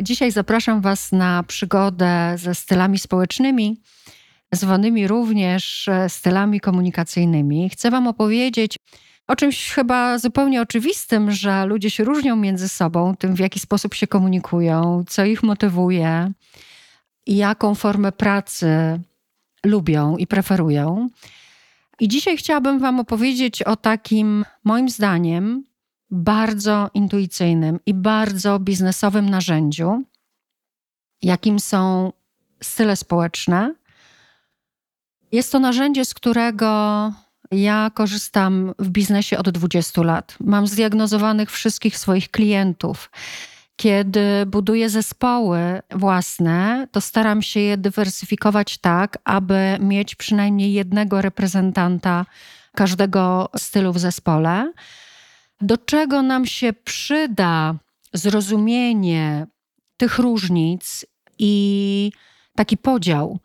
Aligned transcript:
Dzisiaj 0.00 0.30
zapraszam 0.30 0.80
Was 0.80 1.12
na 1.12 1.42
przygodę 1.42 2.34
ze 2.36 2.54
stylami 2.54 2.98
społecznymi, 2.98 3.80
zwanymi 4.52 5.08
również 5.08 5.88
e, 5.88 6.08
stylami 6.08 6.60
komunikacyjnymi. 6.60 7.70
Chcę 7.70 7.90
Wam 7.90 8.06
opowiedzieć 8.06 8.76
o 9.26 9.36
czymś 9.36 9.70
chyba 9.70 10.18
zupełnie 10.18 10.62
oczywistym, 10.62 11.30
że 11.30 11.66
ludzie 11.66 11.90
się 11.90 12.04
różnią 12.04 12.36
między 12.36 12.68
sobą, 12.68 13.16
tym 13.16 13.34
w 13.34 13.38
jaki 13.38 13.60
sposób 13.60 13.94
się 13.94 14.06
komunikują, 14.06 15.04
co 15.08 15.24
ich 15.24 15.42
motywuje 15.42 16.32
jaką 17.26 17.74
formę 17.74 18.12
pracy 18.12 19.00
lubią 19.66 20.16
i 20.16 20.26
preferują. 20.26 21.08
I 22.00 22.08
dzisiaj 22.08 22.36
chciałabym 22.36 22.78
Wam 22.78 23.00
opowiedzieć 23.00 23.62
o 23.62 23.76
takim, 23.76 24.44
moim 24.64 24.88
zdaniem, 24.88 25.64
bardzo 26.14 26.90
intuicyjnym 26.94 27.80
i 27.86 27.94
bardzo 27.94 28.58
biznesowym 28.58 29.30
narzędziu, 29.30 30.02
jakim 31.22 31.60
są 31.60 32.12
style 32.62 32.96
społeczne. 32.96 33.74
Jest 35.32 35.52
to 35.52 35.58
narzędzie, 35.58 36.04
z 36.04 36.14
którego 36.14 37.12
ja 37.50 37.90
korzystam 37.94 38.74
w 38.78 38.88
biznesie 38.88 39.38
od 39.38 39.50
20 39.50 40.02
lat. 40.02 40.36
Mam 40.40 40.66
zdiagnozowanych 40.66 41.50
wszystkich 41.50 41.98
swoich 41.98 42.30
klientów. 42.30 43.10
Kiedy 43.76 44.46
buduję 44.46 44.90
zespoły 44.90 45.82
własne, 45.90 46.88
to 46.92 47.00
staram 47.00 47.42
się 47.42 47.60
je 47.60 47.76
dywersyfikować 47.76 48.78
tak, 48.78 49.18
aby 49.24 49.76
mieć 49.80 50.14
przynajmniej 50.14 50.72
jednego 50.72 51.22
reprezentanta 51.22 52.26
każdego 52.74 53.48
stylu 53.56 53.92
w 53.92 53.98
zespole. 53.98 54.72
Do 55.64 55.78
czego 55.78 56.22
nam 56.22 56.46
się 56.46 56.72
przyda 56.72 57.74
zrozumienie 58.12 59.46
tych 59.96 60.18
różnic 60.18 61.06
i 61.38 62.12
taki 62.56 62.76
podział? 62.76 63.38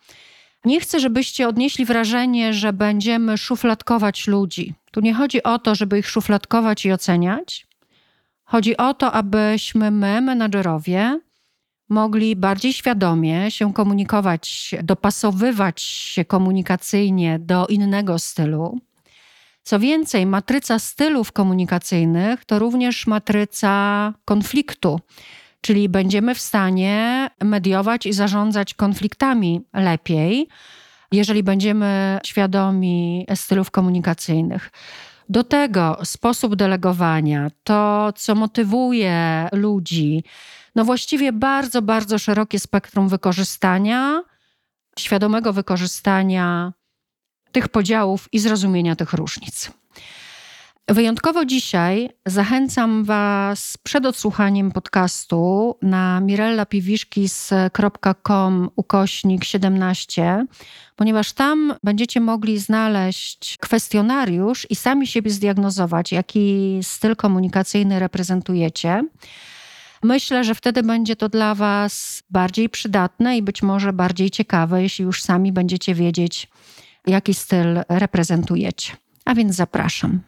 Nie 0.65 0.79
chcę, 0.79 0.99
żebyście 0.99 1.47
odnieśli 1.47 1.85
wrażenie, 1.85 2.53
że 2.53 2.73
będziemy 2.73 3.37
szufladkować 3.37 4.27
ludzi. 4.27 4.73
Tu 4.91 4.99
nie 4.99 5.13
chodzi 5.13 5.43
o 5.43 5.59
to, 5.59 5.75
żeby 5.75 5.99
ich 5.99 6.09
szufladkować 6.09 6.85
i 6.85 6.91
oceniać. 6.91 7.67
Chodzi 8.43 8.77
o 8.77 8.93
to, 8.93 9.11
abyśmy 9.11 9.91
my, 9.91 10.21
menadżerowie, 10.21 11.19
mogli 11.89 12.35
bardziej 12.35 12.73
świadomie 12.73 13.51
się 13.51 13.73
komunikować, 13.73 14.75
dopasowywać 14.83 15.81
się 15.81 16.25
komunikacyjnie 16.25 17.39
do 17.39 17.67
innego 17.67 18.19
stylu. 18.19 18.79
Co 19.63 19.79
więcej, 19.79 20.25
matryca 20.25 20.79
stylów 20.79 21.31
komunikacyjnych 21.31 22.45
to 22.45 22.59
również 22.59 23.07
matryca 23.07 24.13
konfliktu 24.25 24.99
czyli 25.61 25.89
będziemy 25.89 26.35
w 26.35 26.41
stanie 26.41 27.29
mediować 27.43 28.05
i 28.05 28.13
zarządzać 28.13 28.73
konfliktami 28.73 29.61
lepiej, 29.73 30.47
jeżeli 31.11 31.43
będziemy 31.43 32.19
świadomi 32.25 33.25
stylów 33.35 33.71
komunikacyjnych. 33.71 34.71
Do 35.29 35.43
tego 35.43 35.97
sposób 36.03 36.55
delegowania, 36.55 37.47
to 37.63 38.13
co 38.15 38.35
motywuje 38.35 39.47
ludzi, 39.51 40.23
no 40.75 40.85
właściwie 40.85 41.33
bardzo, 41.33 41.81
bardzo 41.81 42.19
szerokie 42.19 42.59
spektrum 42.59 43.09
wykorzystania, 43.09 44.23
świadomego 44.99 45.53
wykorzystania 45.53 46.73
tych 47.51 47.67
podziałów 47.67 48.27
i 48.31 48.39
zrozumienia 48.39 48.95
tych 48.95 49.13
różnic. 49.13 49.71
Wyjątkowo 50.89 51.45
dzisiaj 51.45 52.09
zachęcam 52.25 53.03
Was 53.03 53.77
przed 53.83 54.05
odsłuchaniem 54.05 54.71
podcastu 54.71 55.75
na 55.81 56.19
mirellapiwiszkis.com 56.19 58.69
ukośnik 58.75 59.43
17, 59.43 60.45
ponieważ 60.95 61.33
tam 61.33 61.73
będziecie 61.83 62.19
mogli 62.19 62.59
znaleźć 62.59 63.57
kwestionariusz 63.57 64.67
i 64.69 64.75
sami 64.75 65.07
siebie 65.07 65.31
zdiagnozować, 65.31 66.11
jaki 66.11 66.79
styl 66.81 67.15
komunikacyjny 67.15 67.99
reprezentujecie. 67.99 69.03
Myślę, 70.03 70.43
że 70.43 70.55
wtedy 70.55 70.83
będzie 70.83 71.15
to 71.15 71.29
dla 71.29 71.55
Was 71.55 72.23
bardziej 72.29 72.69
przydatne 72.69 73.37
i 73.37 73.41
być 73.41 73.63
może 73.63 73.93
bardziej 73.93 74.31
ciekawe, 74.31 74.83
jeśli 74.83 75.05
już 75.05 75.23
sami 75.23 75.51
będziecie 75.51 75.95
wiedzieć, 75.95 76.47
jaki 77.09 77.33
styl 77.33 77.81
reprezentujecie. 77.89 78.93
A 79.25 79.35
więc 79.35 79.55
zapraszam. 79.55 80.21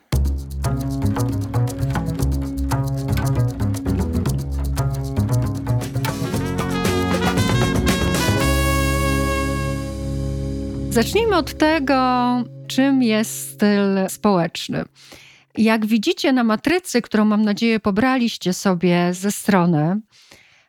Zacznijmy 10.90 11.36
od 11.36 11.58
tego, 11.58 11.96
czym 12.68 13.04
jest 13.04 13.50
styl 13.54 14.10
społeczny. 14.10 14.84
Jak 15.58 15.86
widzicie 15.86 16.34
na 16.34 16.44
matrycy, 16.44 17.02
którą 17.02 17.26
mam 17.26 17.42
nadzieję 17.42 17.80
pobraliście 17.80 18.54
sobie 18.54 19.14
ze 19.14 19.32
strony, 19.32 20.02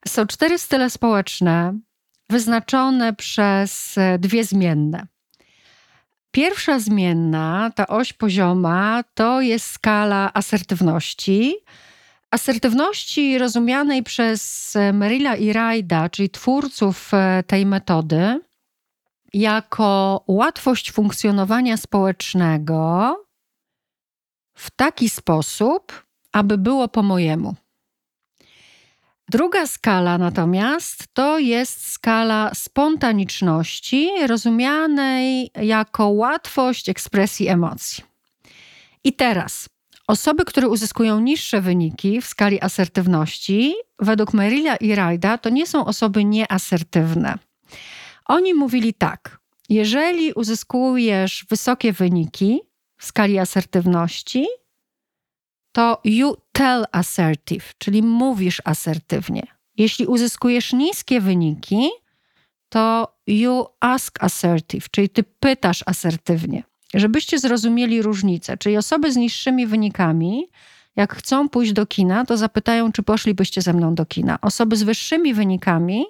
są 0.08 0.26
cztery 0.26 0.58
style 0.58 0.90
społeczne 0.90 1.78
wyznaczone 2.30 3.14
przez 3.14 3.94
dwie 4.18 4.44
zmienne. 4.44 5.06
Pierwsza 6.32 6.78
zmienna, 6.78 7.70
ta 7.74 7.86
oś 7.86 8.12
pozioma, 8.12 9.04
to 9.14 9.40
jest 9.40 9.70
skala 9.70 10.30
asertywności. 10.34 11.54
Asertywności 12.30 13.38
rozumianej 13.38 14.02
przez 14.02 14.74
Merilla 14.92 15.36
i 15.36 15.52
Rajda, 15.52 16.08
czyli 16.08 16.30
twórców 16.30 17.14
e, 17.14 17.42
tej 17.46 17.66
metody, 17.66 18.40
jako 19.32 20.24
łatwość 20.28 20.92
funkcjonowania 20.92 21.76
społecznego 21.76 23.16
w 24.54 24.70
taki 24.70 25.08
sposób, 25.08 26.04
aby 26.32 26.58
było 26.58 26.88
po 26.88 27.02
mojemu. 27.02 27.54
Druga 29.30 29.66
skala 29.66 30.18
natomiast 30.18 31.04
to 31.12 31.38
jest 31.38 31.86
skala 31.86 32.50
spontaniczności, 32.54 34.10
rozumianej 34.26 35.50
jako 35.54 36.08
łatwość 36.08 36.88
ekspresji 36.88 37.48
emocji. 37.48 38.04
I 39.04 39.12
teraz 39.12 39.68
osoby, 40.08 40.44
które 40.44 40.68
uzyskują 40.68 41.20
niższe 41.20 41.60
wyniki 41.60 42.20
w 42.20 42.26
skali 42.26 42.60
asertywności, 42.60 43.74
według 43.98 44.32
Merilla 44.32 44.76
i 44.76 44.94
Rajda, 44.94 45.38
to 45.38 45.50
nie 45.50 45.66
są 45.66 45.84
osoby 45.84 46.24
nieasertywne. 46.24 47.38
Oni 48.26 48.54
mówili 48.54 48.94
tak: 48.94 49.38
jeżeli 49.68 50.32
uzyskujesz 50.32 51.46
wysokie 51.50 51.92
wyniki 51.92 52.60
w 52.98 53.04
skali 53.04 53.38
asertywności, 53.38 54.46
to 55.72 56.00
you 56.04 56.36
tell 56.52 56.84
assertive, 56.92 57.64
czyli 57.78 58.02
mówisz 58.02 58.62
asertywnie. 58.64 59.42
Jeśli 59.76 60.06
uzyskujesz 60.06 60.72
niskie 60.72 61.20
wyniki, 61.20 61.90
to 62.68 63.14
you 63.26 63.66
ask 63.80 64.24
assertive, 64.24 64.90
czyli 64.90 65.08
ty 65.08 65.22
pytasz 65.22 65.82
asertywnie. 65.86 66.62
Żebyście 66.94 67.38
zrozumieli 67.38 68.02
różnicę, 68.02 68.56
czyli 68.56 68.76
osoby 68.76 69.12
z 69.12 69.16
niższymi 69.16 69.66
wynikami 69.66 70.48
jak 70.96 71.14
chcą 71.14 71.48
pójść 71.48 71.72
do 71.72 71.86
kina, 71.86 72.24
to 72.24 72.36
zapytają, 72.36 72.92
czy 72.92 73.02
poszlibyście 73.02 73.62
ze 73.62 73.72
mną 73.72 73.94
do 73.94 74.06
kina. 74.06 74.38
Osoby 74.40 74.76
z 74.76 74.82
wyższymi 74.82 75.34
wynikami 75.34 76.04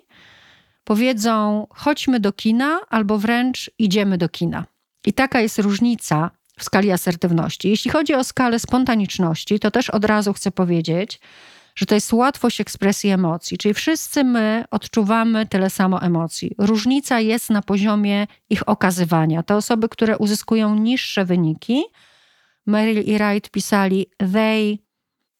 powiedzą, 0.84 1.66
chodźmy 1.70 2.20
do 2.20 2.32
kina, 2.32 2.80
albo 2.90 3.18
wręcz 3.18 3.70
idziemy 3.78 4.18
do 4.18 4.28
kina. 4.28 4.64
I 5.06 5.12
taka 5.12 5.40
jest 5.40 5.58
różnica 5.58 6.30
w 6.62 6.64
skali 6.64 6.90
asertywności. 6.90 7.68
Jeśli 7.68 7.90
chodzi 7.90 8.14
o 8.14 8.24
skalę 8.24 8.58
spontaniczności, 8.58 9.60
to 9.60 9.70
też 9.70 9.90
od 9.90 10.04
razu 10.04 10.32
chcę 10.32 10.50
powiedzieć, 10.50 11.20
że 11.74 11.86
to 11.86 11.94
jest 11.94 12.12
łatwość 12.12 12.60
ekspresji 12.60 13.10
emocji, 13.10 13.58
czyli 13.58 13.74
wszyscy 13.74 14.24
my 14.24 14.64
odczuwamy 14.70 15.46
tyle 15.46 15.70
samo 15.70 16.02
emocji. 16.02 16.54
Różnica 16.58 17.20
jest 17.20 17.50
na 17.50 17.62
poziomie 17.62 18.26
ich 18.50 18.68
okazywania. 18.68 19.42
Te 19.42 19.56
osoby, 19.56 19.88
które 19.88 20.18
uzyskują 20.18 20.74
niższe 20.74 21.24
wyniki, 21.24 21.82
Merrill 22.66 23.02
i 23.02 23.18
Wright 23.18 23.50
pisali, 23.50 24.06
they 24.32 24.78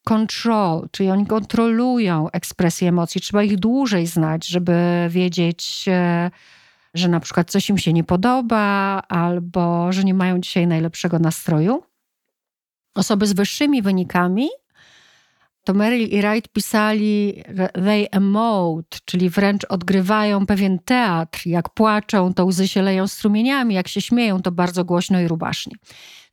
control, 0.03 0.87
czyli 0.91 1.09
oni 1.09 1.25
kontrolują 1.25 2.29
ekspresję 2.31 2.89
emocji. 2.89 3.21
Trzeba 3.21 3.43
ich 3.43 3.57
dłużej 3.57 4.07
znać, 4.07 4.47
żeby 4.47 4.73
wiedzieć, 5.09 5.85
e, 5.87 6.31
że 6.93 7.07
na 7.07 7.19
przykład 7.19 7.51
coś 7.51 7.69
im 7.69 7.77
się 7.77 7.93
nie 7.93 8.03
podoba, 8.03 9.01
albo 9.09 9.91
że 9.91 10.03
nie 10.03 10.13
mają 10.13 10.39
dzisiaj 10.39 10.67
najlepszego 10.67 11.19
nastroju. 11.19 11.83
Osoby 12.95 13.27
z 13.27 13.33
wyższymi 13.33 13.81
wynikami 13.81 14.49
to 15.63 15.73
Merrill 15.73 16.09
i 16.09 16.21
Wright 16.21 16.53
pisali 16.53 17.43
they 17.73 18.07
emote, 18.11 18.97
czyli 19.05 19.29
wręcz 19.29 19.65
odgrywają 19.69 20.45
pewien 20.45 20.79
teatr. 20.79 21.41
Jak 21.45 21.69
płaczą, 21.69 22.33
to 22.33 22.45
łzy 22.45 22.67
się 22.67 22.81
leją 22.81 23.07
strumieniami, 23.07 23.75
jak 23.75 23.87
się 23.87 24.01
śmieją, 24.01 24.41
to 24.41 24.51
bardzo 24.51 24.85
głośno 24.85 25.19
i 25.19 25.27
rubasznie. 25.27 25.75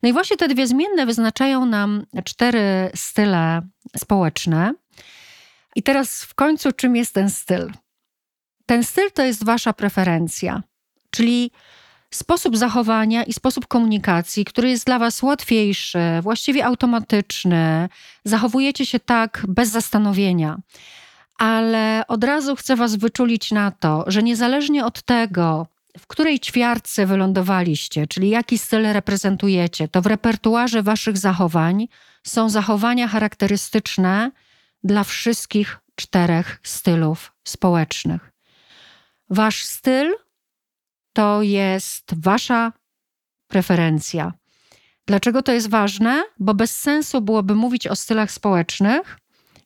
No 0.03 0.09
i 0.09 0.13
właśnie 0.13 0.37
te 0.37 0.47
dwie 0.47 0.67
zmienne 0.67 1.05
wyznaczają 1.05 1.65
nam 1.65 2.05
cztery 2.23 2.91
style 2.95 3.61
społeczne. 3.97 4.73
I 5.75 5.83
teraz 5.83 6.23
w 6.23 6.35
końcu 6.35 6.71
czym 6.71 6.95
jest 6.95 7.13
ten 7.13 7.29
styl? 7.29 7.71
Ten 8.71 8.83
styl 8.83 9.11
to 9.11 9.23
jest 9.23 9.45
wasza 9.45 9.73
preferencja, 9.73 10.63
czyli 11.09 11.51
sposób 12.11 12.57
zachowania 12.57 13.23
i 13.23 13.33
sposób 13.33 13.67
komunikacji, 13.67 14.45
który 14.45 14.69
jest 14.69 14.85
dla 14.85 14.99
Was 14.99 15.23
łatwiejszy, 15.23 15.99
właściwie 16.21 16.65
automatyczny. 16.65 17.89
Zachowujecie 18.25 18.85
się 18.85 18.99
tak 18.99 19.45
bez 19.47 19.69
zastanowienia. 19.69 20.57
Ale 21.37 22.03
od 22.07 22.23
razu 22.23 22.55
chcę 22.55 22.75
Was 22.75 22.95
wyczulić 22.95 23.51
na 23.51 23.71
to, 23.71 24.03
że 24.07 24.23
niezależnie 24.23 24.85
od 24.85 25.01
tego, 25.01 25.67
w 25.99 26.07
której 26.07 26.39
ćwiartce 26.39 27.05
wylądowaliście, 27.05 28.07
czyli 28.07 28.29
jaki 28.29 28.57
styl 28.57 28.93
reprezentujecie, 28.93 29.87
to 29.87 30.01
w 30.01 30.05
repertuarze 30.05 30.83
Waszych 30.83 31.17
zachowań 31.17 31.87
są 32.23 32.49
zachowania 32.49 33.07
charakterystyczne 33.07 34.31
dla 34.83 35.03
wszystkich 35.03 35.79
czterech 35.95 36.59
stylów 36.63 37.31
społecznych. 37.43 38.30
Wasz 39.31 39.63
styl 39.63 40.13
to 41.13 41.41
jest 41.41 42.21
wasza 42.21 42.73
preferencja. 43.47 44.33
Dlaczego 45.07 45.41
to 45.41 45.51
jest 45.51 45.69
ważne? 45.69 46.23
Bo 46.39 46.53
bez 46.53 46.77
sensu 46.77 47.21
byłoby 47.21 47.55
mówić 47.55 47.87
o 47.87 47.95
stylach 47.95 48.31
społecznych, 48.31 49.17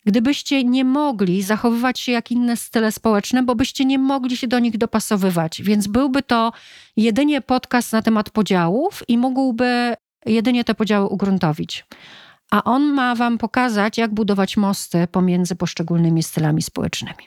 gdybyście 0.04 0.64
nie 0.64 0.84
mogli 0.84 1.42
zachowywać 1.42 2.00
się 2.00 2.12
jak 2.12 2.30
inne 2.30 2.56
style 2.56 2.92
społeczne, 2.92 3.42
bo 3.42 3.54
byście 3.54 3.84
nie 3.84 3.98
mogli 3.98 4.36
się 4.36 4.48
do 4.48 4.58
nich 4.58 4.78
dopasowywać. 4.78 5.62
Więc 5.62 5.86
byłby 5.86 6.22
to 6.22 6.52
jedynie 6.96 7.40
podcast 7.40 7.92
na 7.92 8.02
temat 8.02 8.30
podziałów 8.30 9.02
i 9.08 9.18
mógłby 9.18 9.94
jedynie 10.26 10.64
te 10.64 10.74
podziały 10.74 11.06
ugruntowić. 11.06 11.84
A 12.50 12.64
on 12.64 12.82
ma 12.82 13.14
Wam 13.14 13.38
pokazać, 13.38 13.98
jak 13.98 14.14
budować 14.14 14.56
mosty 14.56 15.06
pomiędzy 15.12 15.56
poszczególnymi 15.56 16.22
stylami 16.22 16.62
społecznymi. 16.62 17.24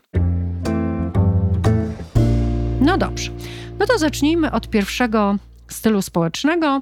No 2.89 2.97
dobrze. 2.97 3.31
No 3.79 3.87
to 3.87 3.97
zacznijmy 3.97 4.51
od 4.51 4.69
pierwszego 4.69 5.35
stylu 5.67 6.01
społecznego. 6.01 6.81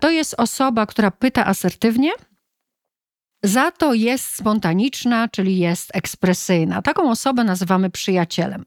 To 0.00 0.10
jest 0.10 0.34
osoba, 0.38 0.86
która 0.86 1.10
pyta 1.10 1.46
asertywnie, 1.46 2.10
za 3.42 3.70
to 3.70 3.94
jest 3.94 4.36
spontaniczna, 4.36 5.28
czyli 5.28 5.58
jest 5.58 5.90
ekspresyjna. 5.94 6.82
Taką 6.82 7.10
osobę 7.10 7.44
nazywamy 7.44 7.90
przyjacielem. 7.90 8.64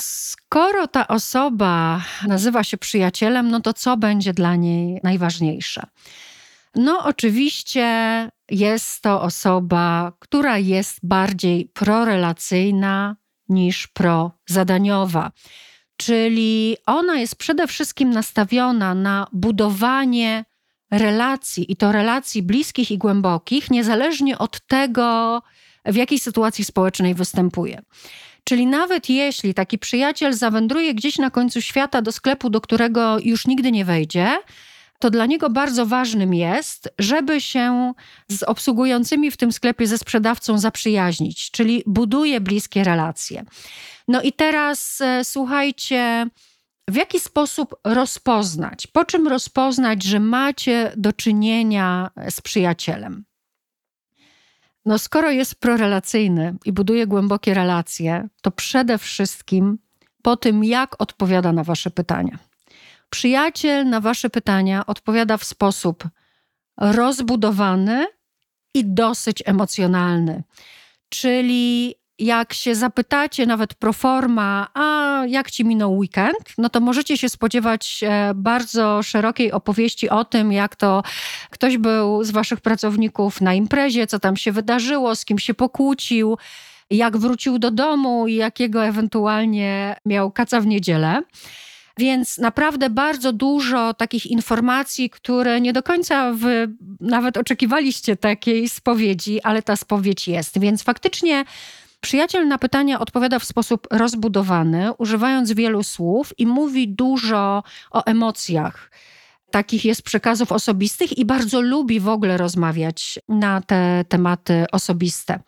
Skoro 0.00 0.86
ta 0.86 1.08
osoba 1.08 2.00
nazywa 2.26 2.64
się 2.64 2.78
przyjacielem, 2.78 3.50
no 3.50 3.60
to 3.60 3.72
co 3.72 3.96
będzie 3.96 4.32
dla 4.32 4.56
niej 4.56 5.00
najważniejsze? 5.02 5.86
No, 6.74 7.04
oczywiście 7.04 7.88
jest 8.50 9.02
to 9.02 9.22
osoba, 9.22 10.12
która 10.18 10.58
jest 10.58 10.98
bardziej 11.02 11.70
prorelacyjna 11.74 13.16
niż 13.50 13.86
prozadaniowa 13.86 15.30
czyli 16.00 16.76
ona 16.86 17.18
jest 17.18 17.36
przede 17.36 17.66
wszystkim 17.66 18.10
nastawiona 18.10 18.94
na 18.94 19.26
budowanie 19.32 20.44
relacji 20.90 21.72
i 21.72 21.76
to 21.76 21.92
relacji 21.92 22.42
bliskich 22.42 22.90
i 22.90 22.98
głębokich, 22.98 23.70
niezależnie 23.70 24.38
od 24.38 24.66
tego, 24.66 25.42
w 25.84 25.96
jakiej 25.96 26.18
sytuacji 26.18 26.64
społecznej 26.64 27.14
występuje. 27.14 27.82
Czyli 28.44 28.66
nawet 28.66 29.08
jeśli 29.08 29.54
taki 29.54 29.78
przyjaciel 29.78 30.32
zawędruje 30.32 30.94
gdzieś 30.94 31.18
na 31.18 31.30
końcu 31.30 31.60
świata 31.60 32.02
do 32.02 32.12
sklepu, 32.12 32.50
do 32.50 32.60
którego 32.60 33.18
już 33.18 33.46
nigdy 33.46 33.72
nie 33.72 33.84
wejdzie, 33.84 34.38
to 35.00 35.10
dla 35.10 35.26
niego 35.26 35.50
bardzo 35.50 35.86
ważnym 35.86 36.34
jest, 36.34 36.88
żeby 36.98 37.40
się 37.40 37.92
z 38.28 38.42
obsługującymi 38.42 39.30
w 39.30 39.36
tym 39.36 39.52
sklepie 39.52 39.86
ze 39.86 39.98
sprzedawcą 39.98 40.58
zaprzyjaźnić, 40.58 41.50
czyli 41.50 41.82
buduje 41.86 42.40
bliskie 42.40 42.84
relacje. 42.84 43.44
No 44.08 44.22
i 44.22 44.32
teraz 44.32 45.00
e, 45.00 45.24
słuchajcie, 45.24 46.26
w 46.88 46.94
jaki 46.94 47.20
sposób 47.20 47.74
rozpoznać, 47.84 48.86
po 48.86 49.04
czym 49.04 49.28
rozpoznać, 49.28 50.02
że 50.02 50.20
macie 50.20 50.92
do 50.96 51.12
czynienia 51.12 52.10
z 52.30 52.40
przyjacielem? 52.40 53.24
No, 54.86 54.98
skoro 54.98 55.30
jest 55.30 55.54
prorelacyjny 55.54 56.56
i 56.64 56.72
buduje 56.72 57.06
głębokie 57.06 57.54
relacje, 57.54 58.28
to 58.42 58.50
przede 58.50 58.98
wszystkim 58.98 59.78
po 60.22 60.36
tym, 60.36 60.64
jak 60.64 61.02
odpowiada 61.02 61.52
na 61.52 61.64
Wasze 61.64 61.90
pytania. 61.90 62.49
Przyjaciel 63.10 63.88
na 63.88 64.00
Wasze 64.00 64.30
pytania 64.30 64.86
odpowiada 64.86 65.36
w 65.36 65.44
sposób 65.44 66.04
rozbudowany 66.78 68.06
i 68.74 68.84
dosyć 68.84 69.42
emocjonalny. 69.46 70.42
Czyli 71.08 71.94
jak 72.18 72.52
się 72.52 72.74
zapytacie 72.74 73.46
nawet 73.46 73.74
pro 73.74 73.92
forma, 73.92 74.68
a 74.74 75.22
jak 75.28 75.50
ci 75.50 75.64
minął 75.64 75.98
weekend, 75.98 76.38
no 76.58 76.68
to 76.68 76.80
możecie 76.80 77.18
się 77.18 77.28
spodziewać 77.28 78.00
e, 78.02 78.32
bardzo 78.34 79.02
szerokiej 79.02 79.52
opowieści 79.52 80.08
o 80.08 80.24
tym, 80.24 80.52
jak 80.52 80.76
to 80.76 81.02
ktoś 81.50 81.78
był 81.78 82.24
z 82.24 82.30
waszych 82.30 82.60
pracowników 82.60 83.40
na 83.40 83.54
imprezie, 83.54 84.06
co 84.06 84.18
tam 84.18 84.36
się 84.36 84.52
wydarzyło, 84.52 85.16
z 85.16 85.24
kim 85.24 85.38
się 85.38 85.54
pokłócił, 85.54 86.38
jak 86.90 87.16
wrócił 87.16 87.58
do 87.58 87.70
domu 87.70 88.26
i 88.26 88.34
jakiego 88.34 88.84
ewentualnie 88.84 89.96
miał 90.06 90.30
kaca 90.30 90.60
w 90.60 90.66
niedzielę. 90.66 91.22
Więc 92.00 92.38
naprawdę 92.38 92.90
bardzo 92.90 93.32
dużo 93.32 93.94
takich 93.94 94.26
informacji, 94.26 95.10
które 95.10 95.60
nie 95.60 95.72
do 95.72 95.82
końca 95.82 96.32
wy 96.32 96.68
nawet 97.00 97.36
oczekiwaliście 97.36 98.16
takiej 98.16 98.68
spowiedzi, 98.68 99.42
ale 99.42 99.62
ta 99.62 99.76
spowiedź 99.76 100.28
jest. 100.28 100.58
Więc 100.58 100.82
faktycznie 100.82 101.44
Przyjaciel 102.00 102.48
na 102.48 102.58
pytania 102.58 103.00
odpowiada 103.00 103.38
w 103.38 103.44
sposób 103.44 103.86
rozbudowany, 103.90 104.92
używając 104.98 105.52
wielu 105.52 105.82
słów 105.82 106.32
i 106.38 106.46
mówi 106.46 106.88
dużo 106.88 107.62
o 107.90 108.04
emocjach. 108.04 108.90
Takich 109.50 109.84
jest 109.84 110.02
przekazów 110.02 110.52
osobistych 110.52 111.18
i 111.18 111.24
bardzo 111.24 111.60
lubi 111.60 112.00
w 112.00 112.08
ogóle 112.08 112.36
rozmawiać 112.36 113.18
na 113.28 113.60
te 113.60 114.04
tematy 114.08 114.64
osobiste. 114.72 115.40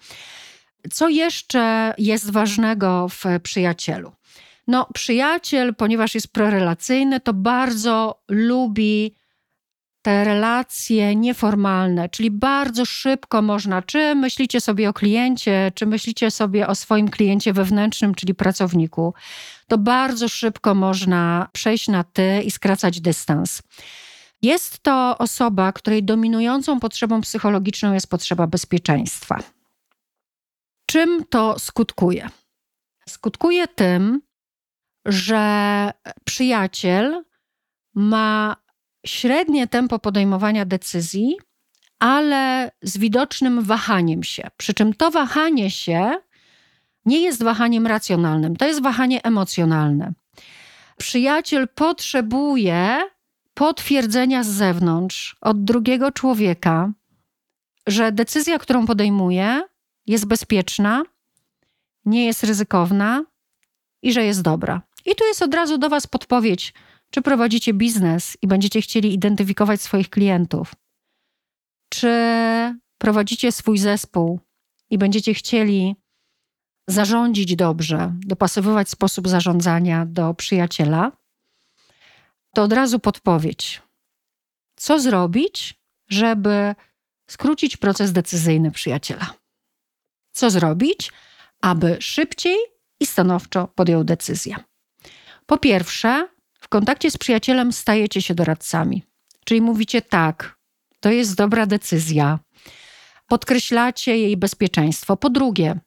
Co 0.92 1.08
jeszcze 1.08 1.94
jest 1.98 2.30
ważnego 2.30 3.08
w 3.08 3.24
przyjacielu? 3.42 4.12
No, 4.66 4.86
przyjaciel, 4.94 5.74
ponieważ 5.74 6.14
jest 6.14 6.28
prorelacyjny, 6.28 7.20
to 7.20 7.34
bardzo 7.34 8.22
lubi 8.28 9.14
te 10.02 10.24
relacje 10.24 11.16
nieformalne, 11.16 12.08
czyli 12.08 12.30
bardzo 12.30 12.84
szybko 12.84 13.42
można, 13.42 13.82
czy 13.82 14.14
myślicie 14.14 14.60
sobie 14.60 14.88
o 14.88 14.92
kliencie, 14.92 15.72
czy 15.74 15.86
myślicie 15.86 16.30
sobie 16.30 16.66
o 16.66 16.74
swoim 16.74 17.08
kliencie 17.08 17.52
wewnętrznym, 17.52 18.14
czyli 18.14 18.34
pracowniku, 18.34 19.14
to 19.68 19.78
bardzo 19.78 20.28
szybko 20.28 20.74
można 20.74 21.48
przejść 21.52 21.88
na 21.88 22.04
ty 22.04 22.42
i 22.44 22.50
skracać 22.50 23.00
dystans. 23.00 23.62
Jest 24.42 24.82
to 24.82 25.18
osoba, 25.18 25.72
której 25.72 26.04
dominującą 26.04 26.80
potrzebą 26.80 27.20
psychologiczną 27.20 27.92
jest 27.92 28.10
potrzeba 28.10 28.46
bezpieczeństwa. 28.46 29.38
Czym 30.86 31.24
to 31.30 31.58
skutkuje? 31.58 32.28
Skutkuje 33.08 33.68
tym, 33.68 34.20
że 35.04 35.90
przyjaciel 36.24 37.24
ma 37.94 38.56
średnie 39.06 39.66
tempo 39.66 39.98
podejmowania 39.98 40.64
decyzji, 40.64 41.36
ale 41.98 42.70
z 42.82 42.98
widocznym 42.98 43.62
wahaniem 43.62 44.22
się. 44.22 44.48
Przy 44.56 44.74
czym 44.74 44.94
to 44.94 45.10
wahanie 45.10 45.70
się 45.70 46.12
nie 47.04 47.20
jest 47.20 47.42
wahaniem 47.42 47.86
racjonalnym, 47.86 48.56
to 48.56 48.66
jest 48.66 48.82
wahanie 48.82 49.22
emocjonalne. 49.24 50.12
Przyjaciel 50.96 51.68
potrzebuje 51.68 52.98
potwierdzenia 53.54 54.44
z 54.44 54.48
zewnątrz 54.48 55.36
od 55.40 55.64
drugiego 55.64 56.12
człowieka, 56.12 56.92
że 57.86 58.12
decyzja, 58.12 58.58
którą 58.58 58.86
podejmuje, 58.86 59.62
jest 60.06 60.26
bezpieczna, 60.26 61.02
nie 62.04 62.26
jest 62.26 62.44
ryzykowna 62.44 63.24
i 64.02 64.12
że 64.12 64.24
jest 64.24 64.42
dobra. 64.42 64.82
I 65.04 65.14
tu 65.14 65.24
jest 65.24 65.42
od 65.42 65.54
razu 65.54 65.78
do 65.78 65.88
Was 65.88 66.06
podpowiedź, 66.06 66.74
czy 67.10 67.22
prowadzicie 67.22 67.74
biznes 67.74 68.36
i 68.42 68.46
będziecie 68.46 68.80
chcieli 68.80 69.14
identyfikować 69.14 69.82
swoich 69.82 70.10
klientów, 70.10 70.74
czy 71.88 72.10
prowadzicie 72.98 73.52
swój 73.52 73.78
zespół 73.78 74.40
i 74.90 74.98
będziecie 74.98 75.34
chcieli 75.34 75.96
zarządzić 76.88 77.56
dobrze, 77.56 78.14
dopasowywać 78.26 78.88
sposób 78.88 79.28
zarządzania 79.28 80.06
do 80.06 80.34
przyjaciela, 80.34 81.12
to 82.54 82.62
od 82.62 82.72
razu 82.72 82.98
podpowiedź. 82.98 83.82
Co 84.76 85.00
zrobić, 85.00 85.80
żeby 86.08 86.74
skrócić 87.30 87.76
proces 87.76 88.12
decyzyjny 88.12 88.70
przyjaciela? 88.70 89.34
Co 90.32 90.50
zrobić, 90.50 91.12
aby 91.60 91.96
szybciej 92.00 92.56
i 93.00 93.06
stanowczo 93.06 93.68
podjął 93.68 94.04
decyzję? 94.04 94.56
Po 95.52 95.58
pierwsze, 95.58 96.28
w 96.60 96.68
kontakcie 96.68 97.10
z 97.10 97.16
przyjacielem 97.16 97.72
stajecie 97.72 98.22
się 98.22 98.34
doradcami, 98.34 99.02
czyli 99.44 99.60
mówicie 99.60 100.02
tak, 100.02 100.58
to 101.00 101.10
jest 101.10 101.34
dobra 101.34 101.66
decyzja. 101.66 102.38
Podkreślacie 103.28 104.18
jej 104.18 104.36
bezpieczeństwo. 104.36 105.16
Po 105.16 105.30
drugie, 105.30 105.80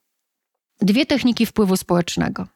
dwie 0.82 1.06
techniki 1.06 1.46
wpływu 1.46 1.78
społecznego. 1.78 2.48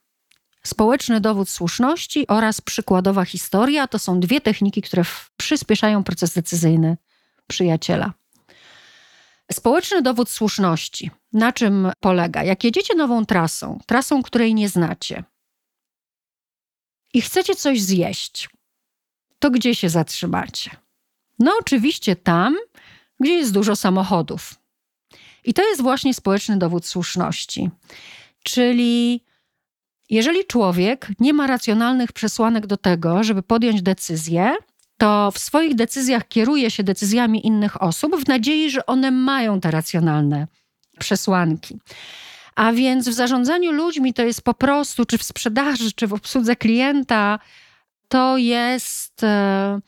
Społeczny 0.63 1.21
dowód 1.21 1.49
słuszności 1.49 2.27
oraz 2.27 2.61
przykładowa 2.61 3.25
historia 3.25 3.87
to 3.87 3.99
są 3.99 4.19
dwie 4.19 4.41
techniki, 4.41 4.81
które 4.81 5.03
przyspieszają 5.37 6.03
proces 6.03 6.33
decyzyjny 6.33 6.97
przyjaciela. 7.47 8.13
Społeczny 9.51 10.01
dowód 10.01 10.29
słuszności. 10.29 11.11
Na 11.33 11.51
czym 11.53 11.91
polega? 11.99 12.43
Jak 12.43 12.63
jedziecie 12.63 12.95
nową 12.95 13.25
trasą, 13.25 13.79
trasą, 13.85 14.23
której 14.23 14.55
nie 14.55 14.69
znacie, 14.69 15.23
i 17.13 17.21
chcecie 17.21 17.55
coś 17.55 17.81
zjeść, 17.81 18.49
to 19.39 19.51
gdzie 19.51 19.75
się 19.75 19.89
zatrzymacie? 19.89 20.71
No, 21.39 21.53
oczywiście 21.59 22.15
tam, 22.15 22.57
gdzie 23.19 23.33
jest 23.33 23.53
dużo 23.53 23.75
samochodów. 23.75 24.55
I 25.43 25.53
to 25.53 25.69
jest 25.69 25.81
właśnie 25.81 26.13
społeczny 26.13 26.57
dowód 26.57 26.85
słuszności. 26.85 27.69
Czyli 28.43 29.23
jeżeli 30.09 30.45
człowiek 30.45 31.07
nie 31.19 31.33
ma 31.33 31.47
racjonalnych 31.47 32.11
przesłanek 32.11 32.67
do 32.67 32.77
tego, 32.77 33.23
żeby 33.23 33.43
podjąć 33.43 33.81
decyzję, 33.81 34.55
to 34.97 35.31
w 35.31 35.39
swoich 35.39 35.75
decyzjach 35.75 36.27
kieruje 36.27 36.71
się 36.71 36.83
decyzjami 36.83 37.47
innych 37.47 37.81
osób 37.81 38.15
w 38.15 38.27
nadziei, 38.27 38.69
że 38.69 38.85
one 38.85 39.11
mają 39.11 39.59
te 39.59 39.71
racjonalne 39.71 40.47
przesłanki. 40.99 41.79
A 42.59 42.73
więc 42.73 43.09
w 43.09 43.13
zarządzaniu 43.13 43.71
ludźmi 43.71 44.13
to 44.13 44.21
jest 44.21 44.41
po 44.41 44.53
prostu, 44.53 45.05
czy 45.05 45.17
w 45.17 45.23
sprzedaży, 45.23 45.91
czy 45.91 46.07
w 46.07 46.13
obsłudze 46.13 46.55
klienta, 46.55 47.39
to 48.07 48.37
jest 48.37 49.23
e, 49.23 49.79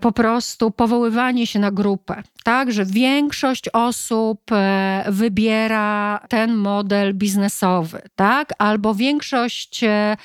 po 0.00 0.12
prostu 0.12 0.70
powoływanie 0.70 1.46
się 1.46 1.58
na 1.58 1.70
grupę, 1.70 2.22
tak, 2.44 2.72
że 2.72 2.84
większość 2.84 3.68
osób 3.68 4.40
e, 4.52 5.04
wybiera 5.08 6.20
ten 6.28 6.54
model 6.54 7.14
biznesowy, 7.14 8.02
tak, 8.16 8.52
albo 8.58 8.94
większość 8.94 9.84
e, 9.84 10.16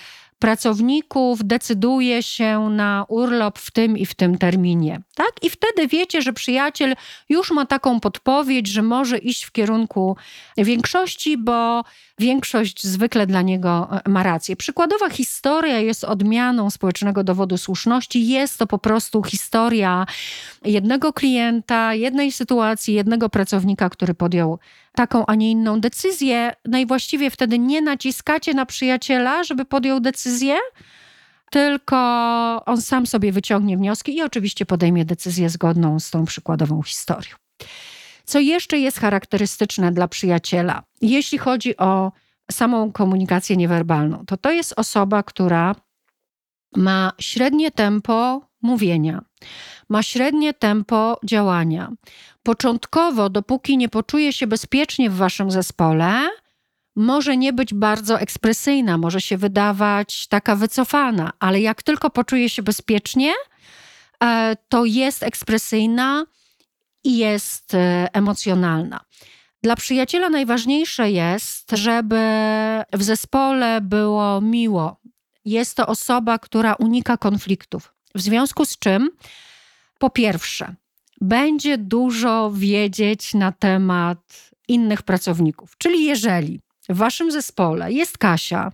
pracowników 0.42 1.40
decyduje 1.44 2.24
się 2.24 2.60
na 2.60 3.06
urlop 3.08 3.60
w 3.60 3.72
tym 3.72 3.98
i 3.98 4.06
w 4.06 4.14
tym 4.14 4.38
terminie. 4.38 5.02
Tak? 5.16 5.32
I 5.42 5.50
wtedy 5.50 5.88
wiecie, 5.88 6.22
że 6.22 6.34
przyjaciel 6.34 6.96
już 7.30 7.52
ma 7.52 7.66
taką 7.66 8.00
podpowiedź, 8.00 8.68
że 8.68 8.82
może 8.82 9.18
iść 9.18 9.44
w 9.44 9.52
kierunku 9.52 10.18
większości, 10.58 11.38
bo 11.38 11.84
większość 12.20 12.84
zwykle 12.84 13.28
dla 13.28 13.42
niego 13.42 13.88
e, 14.06 14.10
ma 14.10 14.24
rację. 14.24 14.56
Przykładowa 14.56 15.10
historia 15.10 15.80
jest 15.80 16.04
odmianą 16.04 16.70
społecznego 16.70 17.24
dowodu 17.24 17.58
słuszności. 17.58 18.28
Jest 18.28 18.58
to 18.58 18.68
po 18.68 18.78
prostu 18.78 19.24
historia 19.24 20.06
jednego 20.66 21.14
klienta, 21.14 21.94
jednej 21.94 22.32
sytuacji, 22.32 22.94
jednego 22.94 23.30
pracownika, 23.30 23.90
który 23.90 24.14
podjął 24.14 24.60
taką, 24.96 25.26
a 25.26 25.36
nie 25.36 25.52
inną 25.52 25.82
decyzję. 25.82 26.54
No 26.66 26.78
i 26.78 26.86
właściwie 26.86 27.30
wtedy 27.30 27.60
nie 27.60 27.82
naciskacie 27.82 28.54
na 28.54 28.66
przyjaciela, 28.66 29.44
żeby 29.44 29.66
podjął 29.66 30.00
decyzję, 30.00 30.58
tylko 31.52 31.98
on 32.66 32.82
sam 32.82 33.08
sobie 33.08 33.32
wyciągnie 33.32 33.78
wnioski 33.78 34.16
i 34.16 34.22
oczywiście 34.22 34.66
podejmie 34.66 35.06
decyzję 35.06 35.50
zgodną 35.50 36.00
z 36.00 36.12
tą 36.12 36.26
przykładową 36.26 36.84
historią. 36.84 37.36
Co 38.26 38.40
jeszcze 38.40 38.80
jest 38.80 39.00
charakterystyczne 39.00 39.92
dla 39.92 40.08
przyjaciela, 40.08 40.84
jeśli 41.02 41.38
chodzi 41.38 41.78
o 41.78 42.12
samą 42.52 42.92
komunikację 42.92 43.58
niewerbalną, 43.58 44.26
to 44.26 44.38
to 44.38 44.52
jest 44.52 44.74
osoba, 44.78 45.24
która 45.24 45.76
ma 46.76 47.14
średnie 47.20 47.72
tempo 47.72 48.51
mówienia, 48.62 49.22
ma 49.90 50.04
średnie 50.04 50.54
tempo 50.54 51.20
działania. 51.26 51.92
Początkowo, 52.44 53.30
dopóki 53.30 53.78
nie 53.78 53.90
poczuje 53.90 54.34
się 54.34 54.48
bezpiecznie 54.48 55.10
w 55.10 55.16
waszym 55.16 55.52
zespole, 55.52 56.30
może 56.96 57.38
nie 57.38 57.54
być 57.54 57.74
bardzo 57.74 58.20
ekspresyjna, 58.20 58.98
może 58.98 59.22
się 59.22 59.38
wydawać 59.38 60.28
taka 60.28 60.56
wycofana, 60.56 61.32
ale 61.40 61.62
jak 61.62 61.84
tylko 61.84 62.10
poczuje 62.10 62.50
się 62.50 62.64
bezpiecznie, 62.64 63.34
e, 64.24 64.56
to 64.70 64.86
jest 64.86 65.24
ekspresyjna 65.24 66.26
i 67.04 67.18
jest 67.18 67.74
e, 67.74 68.08
emocjonalna. 68.14 69.00
Dla 69.64 69.76
przyjaciela 69.76 70.30
najważniejsze 70.30 71.12
jest, 71.12 71.72
żeby 71.72 72.20
w 72.94 73.04
zespole 73.04 73.82
było 73.82 74.42
miło. 74.42 75.02
Jest 75.46 75.78
to 75.78 75.88
osoba, 75.88 76.40
która 76.40 76.74
unika 76.74 77.18
konfliktów. 77.18 77.94
W 78.16 78.22
związku 78.22 78.66
z 78.66 78.80
czym, 78.80 79.10
po 80.00 80.10
pierwsze, 80.10 80.76
będzie 81.22 81.78
dużo 81.78 82.52
wiedzieć 82.52 83.34
na 83.34 83.52
temat 83.52 84.52
innych 84.68 85.02
pracowników. 85.02 85.78
Czyli 85.78 86.06
jeżeli 86.06 86.60
w 86.90 86.98
waszym 86.98 87.32
zespole 87.32 87.92
jest 87.92 88.18
Kasia, 88.18 88.72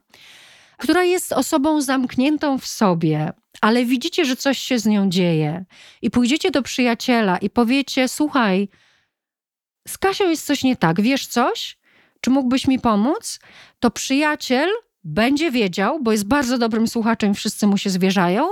która 0.77 1.03
jest 1.03 1.33
osobą 1.33 1.81
zamkniętą 1.81 2.59
w 2.59 2.67
sobie, 2.67 3.33
ale 3.61 3.85
widzicie, 3.85 4.25
że 4.25 4.35
coś 4.35 4.59
się 4.59 4.79
z 4.79 4.85
nią 4.85 5.09
dzieje, 5.09 5.65
i 6.01 6.11
pójdziecie 6.11 6.51
do 6.51 6.61
przyjaciela 6.61 7.37
i 7.37 7.49
powiecie: 7.49 8.07
Słuchaj, 8.07 8.69
z 9.87 9.97
Kasią 9.97 10.29
jest 10.29 10.45
coś 10.45 10.63
nie 10.63 10.75
tak, 10.75 11.01
wiesz 11.01 11.27
coś? 11.27 11.77
Czy 12.21 12.29
mógłbyś 12.29 12.67
mi 12.67 12.79
pomóc? 12.79 13.39
To 13.79 13.91
przyjaciel 13.91 14.69
będzie 15.03 15.51
wiedział, 15.51 15.99
bo 16.03 16.11
jest 16.11 16.27
bardzo 16.27 16.57
dobrym 16.57 16.87
słuchaczem, 16.87 17.33
wszyscy 17.33 17.67
mu 17.67 17.77
się 17.77 17.89
zwierzają, 17.89 18.49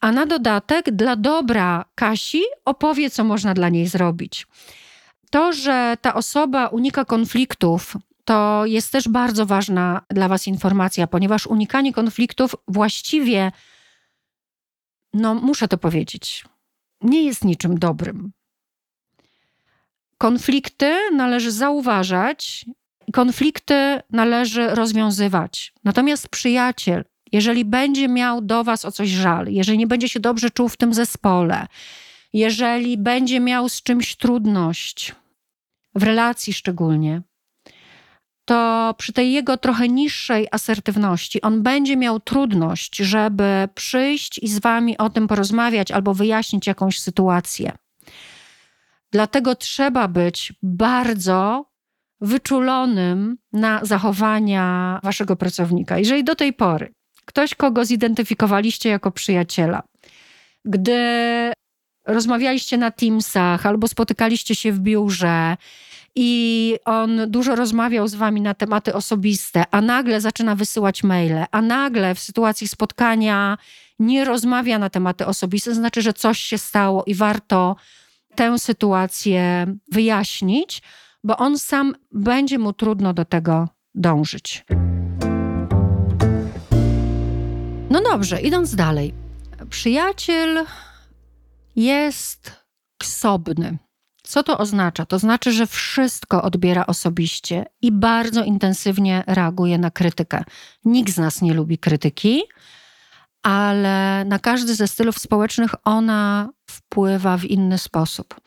a 0.00 0.12
na 0.12 0.26
dodatek 0.26 0.90
dla 0.90 1.16
dobra 1.16 1.84
Kasi 1.94 2.42
opowie, 2.64 3.10
co 3.10 3.24
można 3.24 3.54
dla 3.54 3.68
niej 3.68 3.86
zrobić. 3.86 4.46
To, 5.30 5.52
że 5.52 5.96
ta 6.00 6.14
osoba 6.14 6.66
unika 6.66 7.04
konfliktów, 7.04 7.96
to 8.24 8.66
jest 8.66 8.92
też 8.92 9.08
bardzo 9.08 9.46
ważna 9.46 10.02
dla 10.10 10.28
Was 10.28 10.46
informacja, 10.46 11.06
ponieważ 11.06 11.46
unikanie 11.46 11.92
konfliktów 11.92 12.54
właściwie, 12.68 13.52
no 15.14 15.34
muszę 15.34 15.68
to 15.68 15.78
powiedzieć, 15.78 16.44
nie 17.00 17.22
jest 17.22 17.44
niczym 17.44 17.78
dobrym. 17.78 18.32
Konflikty 20.18 20.96
należy 21.12 21.52
zauważać, 21.52 22.66
konflikty 23.12 24.00
należy 24.10 24.68
rozwiązywać. 24.68 25.72
Natomiast 25.84 26.28
przyjaciel, 26.28 27.04
jeżeli 27.32 27.64
będzie 27.64 28.08
miał 28.08 28.40
do 28.40 28.64
Was 28.64 28.84
o 28.84 28.92
coś 28.92 29.08
żal, 29.08 29.46
jeżeli 29.48 29.78
nie 29.78 29.86
będzie 29.86 30.08
się 30.08 30.20
dobrze 30.20 30.50
czuł 30.50 30.68
w 30.68 30.76
tym 30.76 30.94
zespole, 30.94 31.66
jeżeli 32.32 32.98
będzie 32.98 33.40
miał 33.40 33.68
z 33.68 33.82
czymś 33.82 34.16
trudność, 34.16 35.14
w 35.94 36.02
relacji 36.02 36.52
szczególnie, 36.52 37.22
to 38.44 38.94
przy 38.98 39.12
tej 39.12 39.32
jego 39.32 39.56
trochę 39.56 39.88
niższej 39.88 40.48
asertywności 40.50 41.42
on 41.42 41.62
będzie 41.62 41.96
miał 41.96 42.20
trudność, 42.20 42.96
żeby 42.96 43.68
przyjść 43.74 44.38
i 44.38 44.48
z 44.48 44.58
Wami 44.58 44.98
o 44.98 45.10
tym 45.10 45.28
porozmawiać 45.28 45.90
albo 45.90 46.14
wyjaśnić 46.14 46.66
jakąś 46.66 47.00
sytuację. 47.00 47.72
Dlatego 49.12 49.54
trzeba 49.54 50.08
być 50.08 50.52
bardzo 50.62 51.64
wyczulonym 52.20 53.38
na 53.52 53.84
zachowania 53.84 55.00
waszego 55.02 55.36
pracownika. 55.36 55.98
Jeżeli 55.98 56.24
do 56.24 56.34
tej 56.34 56.52
pory 56.52 56.94
ktoś, 57.28 57.54
kogo 57.54 57.84
zidentyfikowaliście 57.84 58.88
jako 58.88 59.10
przyjaciela, 59.10 59.82
gdy 60.64 60.98
rozmawialiście 62.06 62.78
na 62.78 62.90
Teamsach 62.90 63.66
albo 63.66 63.88
spotykaliście 63.88 64.54
się 64.54 64.72
w 64.72 64.80
biurze 64.80 65.56
i 66.14 66.76
on 66.84 67.30
dużo 67.30 67.54
rozmawiał 67.54 68.08
z 68.08 68.14
wami 68.14 68.40
na 68.40 68.54
tematy 68.54 68.94
osobiste, 68.94 69.64
a 69.70 69.80
nagle 69.80 70.20
zaczyna 70.20 70.54
wysyłać 70.54 71.02
maile, 71.02 71.44
a 71.50 71.62
nagle 71.62 72.14
w 72.14 72.20
sytuacji 72.20 72.68
spotkania 72.68 73.58
nie 73.98 74.24
rozmawia 74.24 74.78
na 74.78 74.90
tematy 74.90 75.26
osobiste, 75.26 75.74
znaczy, 75.74 76.02
że 76.02 76.12
coś 76.12 76.38
się 76.38 76.58
stało 76.58 77.04
i 77.06 77.14
warto 77.14 77.76
tę 78.34 78.58
sytuację 78.58 79.66
wyjaśnić, 79.92 80.82
bo 81.24 81.36
on 81.36 81.58
sam 81.58 81.94
będzie 82.12 82.58
mu 82.58 82.72
trudno 82.72 83.14
do 83.14 83.24
tego 83.24 83.68
dążyć. 83.94 84.64
No 87.90 88.00
dobrze, 88.00 88.40
idąc 88.40 88.74
dalej. 88.74 89.14
Przyjaciel 89.70 90.64
jest 91.76 92.52
ksobny. 92.98 93.78
Co 94.22 94.42
to 94.42 94.58
oznacza? 94.58 95.06
To 95.06 95.18
znaczy, 95.18 95.52
że 95.52 95.66
wszystko 95.66 96.42
odbiera 96.42 96.86
osobiście 96.86 97.66
i 97.82 97.92
bardzo 97.92 98.44
intensywnie 98.44 99.24
reaguje 99.26 99.78
na 99.78 99.90
krytykę. 99.90 100.44
Nikt 100.84 101.14
z 101.14 101.18
nas 101.18 101.42
nie 101.42 101.54
lubi 101.54 101.78
krytyki, 101.78 102.42
ale 103.42 104.24
na 104.24 104.38
każdy 104.38 104.74
ze 104.74 104.88
stylów 104.88 105.18
społecznych 105.18 105.74
ona 105.84 106.48
wpływa 106.70 107.36
w 107.36 107.44
inny 107.44 107.78
sposób. 107.78 108.40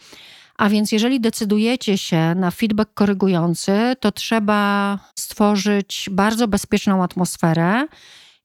A 0.57 0.69
więc, 0.69 0.91
jeżeli 0.91 1.19
decydujecie 1.19 1.98
się 1.98 2.36
na 2.36 2.51
feedback 2.51 2.93
korygujący, 2.93 3.95
to 4.00 4.12
trzeba 4.12 5.00
stworzyć 5.19 6.10
bardzo 6.12 6.48
bezpieczną 6.48 7.03
atmosferę 7.03 7.88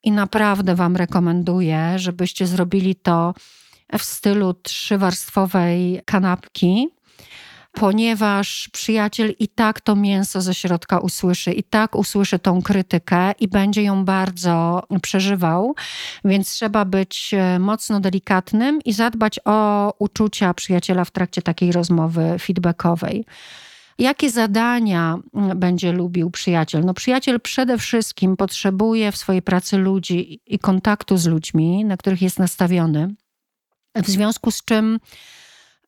i 0.07 0.13
naprawdę 0.13 0.75
Wam 0.75 0.97
rekomenduję, 0.97 1.93
żebyście 1.97 2.47
zrobili 2.47 2.95
to 2.95 3.35
w 3.99 4.03
stylu 4.03 4.55
trzywarstwowej 4.55 6.01
kanapki, 6.05 6.89
ponieważ 7.73 8.69
przyjaciel 8.73 9.35
i 9.39 9.49
tak 9.49 9.81
to 9.81 9.97
mięso 9.97 10.41
ze 10.41 10.55
środka 10.55 10.99
usłyszy, 10.99 11.53
i 11.53 11.63
tak 11.63 11.97
usłyszy 11.97 12.39
tą 12.39 12.63
krytykę 12.63 13.33
i 13.41 13.49
będzie 13.49 13.83
ją 13.83 14.05
bardzo 14.05 14.83
przeżywał, 15.03 15.75
więc 16.25 16.51
trzeba 16.51 16.85
być 16.85 17.35
e, 17.35 17.59
mocno 17.59 18.01
delikatnym 18.01 18.81
i 18.85 18.93
zadbać 18.93 19.41
o 19.45 19.93
uczucia 19.99 20.55
przyjaciela 20.55 21.05
w 21.05 21.11
trakcie 21.11 21.43
takiej 21.43 21.73
rozmowy 21.73 22.37
feedbackowej. 22.39 23.25
Jakie 23.99 24.31
zadania 24.31 25.19
mm, 25.35 25.59
będzie 25.59 25.93
lubił 25.93 26.31
przyjaciel? 26.31 26.85
No, 26.85 26.95
przyjaciel 26.95 27.41
przede 27.41 27.79
wszystkim 27.79 28.37
potrzebuje 28.37 29.13
w 29.13 29.17
swojej 29.17 29.43
pracy 29.43 29.79
ludzi 29.79 30.41
i 30.47 30.59
kontaktu 30.59 31.17
z 31.17 31.27
ludźmi, 31.27 31.85
na 31.85 31.97
których 31.97 32.23
jest 32.23 32.39
nastawiony. 32.39 33.15
W 33.95 34.07
związku 34.07 34.51
z 34.51 34.65
czym 34.65 35.01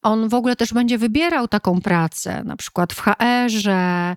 on 0.02 0.28
w 0.28 0.34
ogóle 0.34 0.56
też 0.56 0.72
będzie 0.72 0.98
wybierał 0.98 1.48
taką 1.48 1.80
pracę, 1.80 2.42
na 2.44 2.56
przykład 2.56 2.92
w 2.92 3.00
HR-ze, 3.00 4.16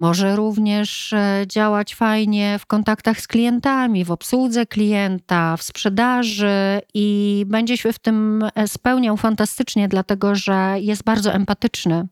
może 0.00 0.36
również 0.36 1.12
e, 1.12 1.44
działać 1.46 1.94
fajnie 1.94 2.58
w 2.58 2.66
kontaktach 2.66 3.20
z 3.20 3.26
klientami, 3.26 4.04
w 4.04 4.10
obsłudze 4.10 4.66
klienta, 4.66 5.56
w 5.56 5.62
sprzedaży 5.62 6.80
i 6.94 7.44
będzie 7.48 7.76
się 7.76 7.92
w 7.92 7.98
tym 7.98 8.44
e, 8.54 8.68
spełniał 8.68 9.16
fantastycznie, 9.16 9.88
dlatego 9.88 10.34
że 10.34 10.74
jest 10.78 11.02
bardzo 11.04 11.32
empatyczny 11.32 12.08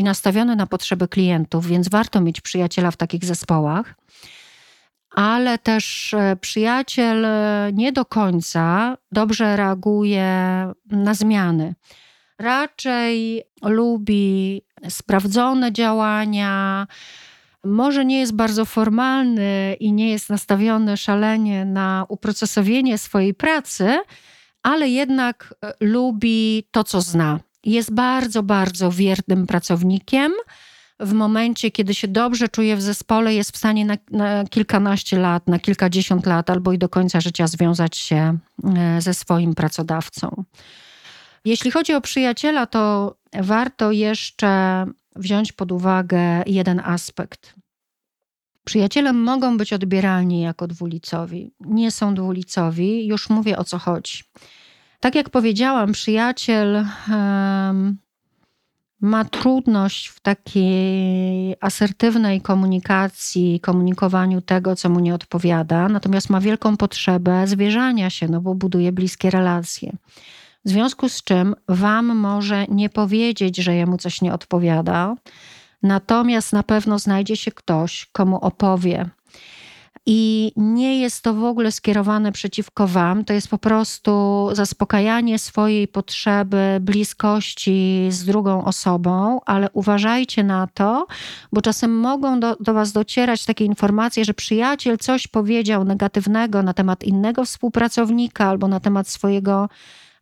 i 0.00 0.04
nastawiony 0.04 0.56
na 0.56 0.66
potrzeby 0.66 1.08
klientów, 1.08 1.66
więc 1.66 1.88
warto 1.88 2.20
mieć 2.20 2.40
przyjaciela 2.40 2.90
w 2.90 2.96
takich 2.96 3.24
zespołach. 3.24 3.94
Ale 5.10 5.58
też 5.58 6.14
e, 6.14 6.36
przyjaciel 6.40 7.26
nie 7.72 7.92
do 7.92 8.04
końca 8.04 8.96
dobrze 9.12 9.56
reaguje 9.56 10.26
na 10.90 11.14
zmiany 11.14 11.74
raczej 12.40 13.42
lubi 13.62 14.62
sprawdzone 14.88 15.72
działania. 15.72 16.86
Może 17.64 18.04
nie 18.04 18.20
jest 18.20 18.34
bardzo 18.34 18.64
formalny 18.64 19.76
i 19.80 19.92
nie 19.92 20.10
jest 20.10 20.30
nastawiony 20.30 20.96
szalenie 20.96 21.64
na 21.64 22.06
uprocesowienie 22.08 22.98
swojej 22.98 23.34
pracy, 23.34 23.98
ale 24.62 24.88
jednak 24.88 25.54
e, 25.64 25.74
lubi 25.80 26.68
to, 26.70 26.84
co 26.84 27.00
zna. 27.00 27.40
Jest 27.64 27.94
bardzo, 27.94 28.42
bardzo 28.42 28.90
wiernym 28.90 29.46
pracownikiem. 29.46 30.32
W 31.00 31.12
momencie, 31.12 31.70
kiedy 31.70 31.94
się 31.94 32.08
dobrze 32.08 32.48
czuje 32.48 32.76
w 32.76 32.82
zespole, 32.82 33.34
jest 33.34 33.52
w 33.52 33.56
stanie 33.56 33.84
na, 33.84 33.96
na 34.10 34.44
kilkanaście 34.44 35.18
lat, 35.18 35.48
na 35.48 35.58
kilkadziesiąt 35.58 36.26
lat 36.26 36.50
albo 36.50 36.72
i 36.72 36.78
do 36.78 36.88
końca 36.88 37.20
życia 37.20 37.46
związać 37.46 37.96
się 37.96 38.38
e, 38.76 39.00
ze 39.00 39.14
swoim 39.14 39.54
pracodawcą. 39.54 40.44
Jeśli 41.44 41.70
chodzi 41.70 41.94
o 41.94 42.00
przyjaciela, 42.00 42.66
to 42.66 43.14
warto 43.40 43.92
jeszcze 43.92 44.86
wziąć 45.16 45.52
pod 45.52 45.72
uwagę 45.72 46.42
jeden 46.46 46.80
aspekt. 46.80 47.54
Przyjaciele 48.64 49.12
mogą 49.12 49.56
być 49.56 49.72
odbieralni 49.72 50.40
jako 50.40 50.66
dwulicowi. 50.66 51.52
Nie 51.60 51.90
są 51.90 52.14
dwulicowi, 52.14 53.06
już 53.06 53.30
mówię 53.30 53.58
o 53.58 53.64
co 53.64 53.78
chodzi. 53.78 54.22
Tak 55.00 55.14
jak 55.14 55.30
powiedziałam, 55.30 55.92
przyjaciel 55.92 56.86
ma 59.00 59.24
trudność 59.24 60.08
w 60.08 60.20
takiej 60.20 61.54
asertywnej 61.60 62.40
komunikacji, 62.40 63.60
komunikowaniu 63.60 64.40
tego, 64.40 64.76
co 64.76 64.88
mu 64.88 65.00
nie 65.00 65.14
odpowiada, 65.14 65.88
natomiast 65.88 66.30
ma 66.30 66.40
wielką 66.40 66.76
potrzebę 66.76 67.46
zwierzania 67.46 68.10
się, 68.10 68.28
no 68.28 68.40
bo 68.40 68.54
buduje 68.54 68.92
bliskie 68.92 69.30
relacje. 69.30 69.92
W 70.64 70.68
związku 70.68 71.08
z 71.08 71.24
czym 71.24 71.54
Wam 71.68 72.16
może 72.16 72.66
nie 72.66 72.88
powiedzieć, 72.88 73.56
że 73.56 73.74
jemu 73.74 73.98
coś 73.98 74.22
nie 74.22 74.34
odpowiada, 74.34 75.14
natomiast 75.82 76.52
na 76.52 76.62
pewno 76.62 76.98
znajdzie 76.98 77.36
się 77.36 77.52
ktoś, 77.52 78.08
komu 78.12 78.36
opowie. 78.36 79.10
I 80.06 80.52
nie 80.56 81.00
jest 81.00 81.22
to 81.22 81.34
w 81.34 81.44
ogóle 81.44 81.72
skierowane 81.72 82.32
przeciwko 82.32 82.86
Wam, 82.86 83.24
to 83.24 83.32
jest 83.32 83.48
po 83.48 83.58
prostu 83.58 84.48
zaspokajanie 84.52 85.38
swojej 85.38 85.88
potrzeby 85.88 86.78
bliskości 86.80 88.08
z 88.10 88.24
drugą 88.24 88.64
osobą, 88.64 89.40
ale 89.46 89.70
uważajcie 89.72 90.44
na 90.44 90.66
to, 90.66 91.06
bo 91.52 91.62
czasem 91.62 91.98
mogą 91.98 92.40
do, 92.40 92.56
do 92.60 92.74
Was 92.74 92.92
docierać 92.92 93.44
takie 93.44 93.64
informacje, 93.64 94.24
że 94.24 94.34
przyjaciel 94.34 94.98
coś 94.98 95.26
powiedział 95.26 95.84
negatywnego 95.84 96.62
na 96.62 96.74
temat 96.74 97.04
innego 97.04 97.44
współpracownika 97.44 98.46
albo 98.46 98.68
na 98.68 98.80
temat 98.80 99.08
swojego 99.08 99.68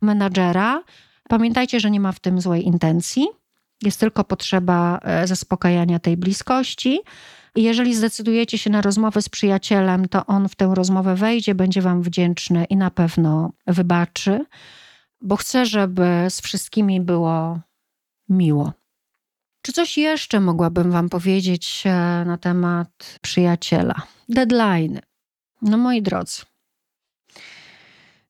menadżera. 0.01 0.83
Pamiętajcie, 1.29 1.79
że 1.79 1.91
nie 1.91 1.99
ma 1.99 2.11
w 2.11 2.19
tym 2.19 2.41
złej 2.41 2.65
intencji. 2.65 3.27
Jest 3.81 3.99
tylko 3.99 4.23
potrzeba 4.23 4.99
e, 5.03 5.27
zaspokajania 5.27 5.99
tej 5.99 6.17
bliskości. 6.17 6.99
I 7.55 7.63
jeżeli 7.63 7.95
zdecydujecie 7.95 8.57
się 8.57 8.69
na 8.69 8.81
rozmowę 8.81 9.21
z 9.21 9.29
przyjacielem, 9.29 10.07
to 10.07 10.25
on 10.25 10.49
w 10.49 10.55
tę 10.55 10.71
rozmowę 10.75 11.15
wejdzie, 11.15 11.55
będzie 11.55 11.81
Wam 11.81 12.01
wdzięczny 12.01 12.65
i 12.65 12.75
na 12.77 12.91
pewno 12.91 13.51
wybaczy, 13.67 14.45
bo 15.21 15.35
chcę, 15.35 15.65
żeby 15.65 16.25
z 16.29 16.41
wszystkimi 16.41 17.01
było 17.01 17.59
miło. 18.29 18.73
Czy 19.61 19.73
coś 19.73 19.97
jeszcze 19.97 20.39
mogłabym 20.39 20.91
Wam 20.91 21.09
powiedzieć 21.09 21.83
e, 21.85 21.89
na 22.25 22.37
temat 22.37 23.19
przyjaciela? 23.21 23.95
Deadline. 24.29 24.99
No 25.61 25.77
moi 25.77 26.01
drodzy, 26.01 26.41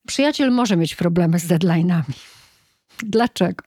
Przyjaciel 0.06 0.50
może 0.50 0.76
mieć 0.76 0.94
problemy 0.94 1.38
z 1.38 1.46
deadline'ami. 1.46 2.12
Dlaczego? 3.02 3.64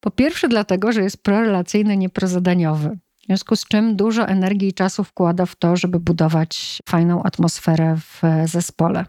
Po 0.00 0.10
pierwsze, 0.10 0.48
dlatego, 0.48 0.92
że 0.92 1.02
jest 1.02 1.22
prorelacyjny, 1.22 1.96
nieprozadaniowy. 1.96 2.98
W 3.28 3.30
związku 3.30 3.56
z 3.56 3.64
czym 3.64 3.96
dużo 3.96 4.28
energii 4.28 4.68
i 4.68 4.72
czasu 4.72 5.04
wkłada 5.04 5.46
w 5.46 5.56
to, 5.56 5.76
żeby 5.76 6.00
budować 6.00 6.82
fajną 6.88 7.22
atmosferę 7.22 7.96
w 7.96 8.22
zespole. 8.44 9.04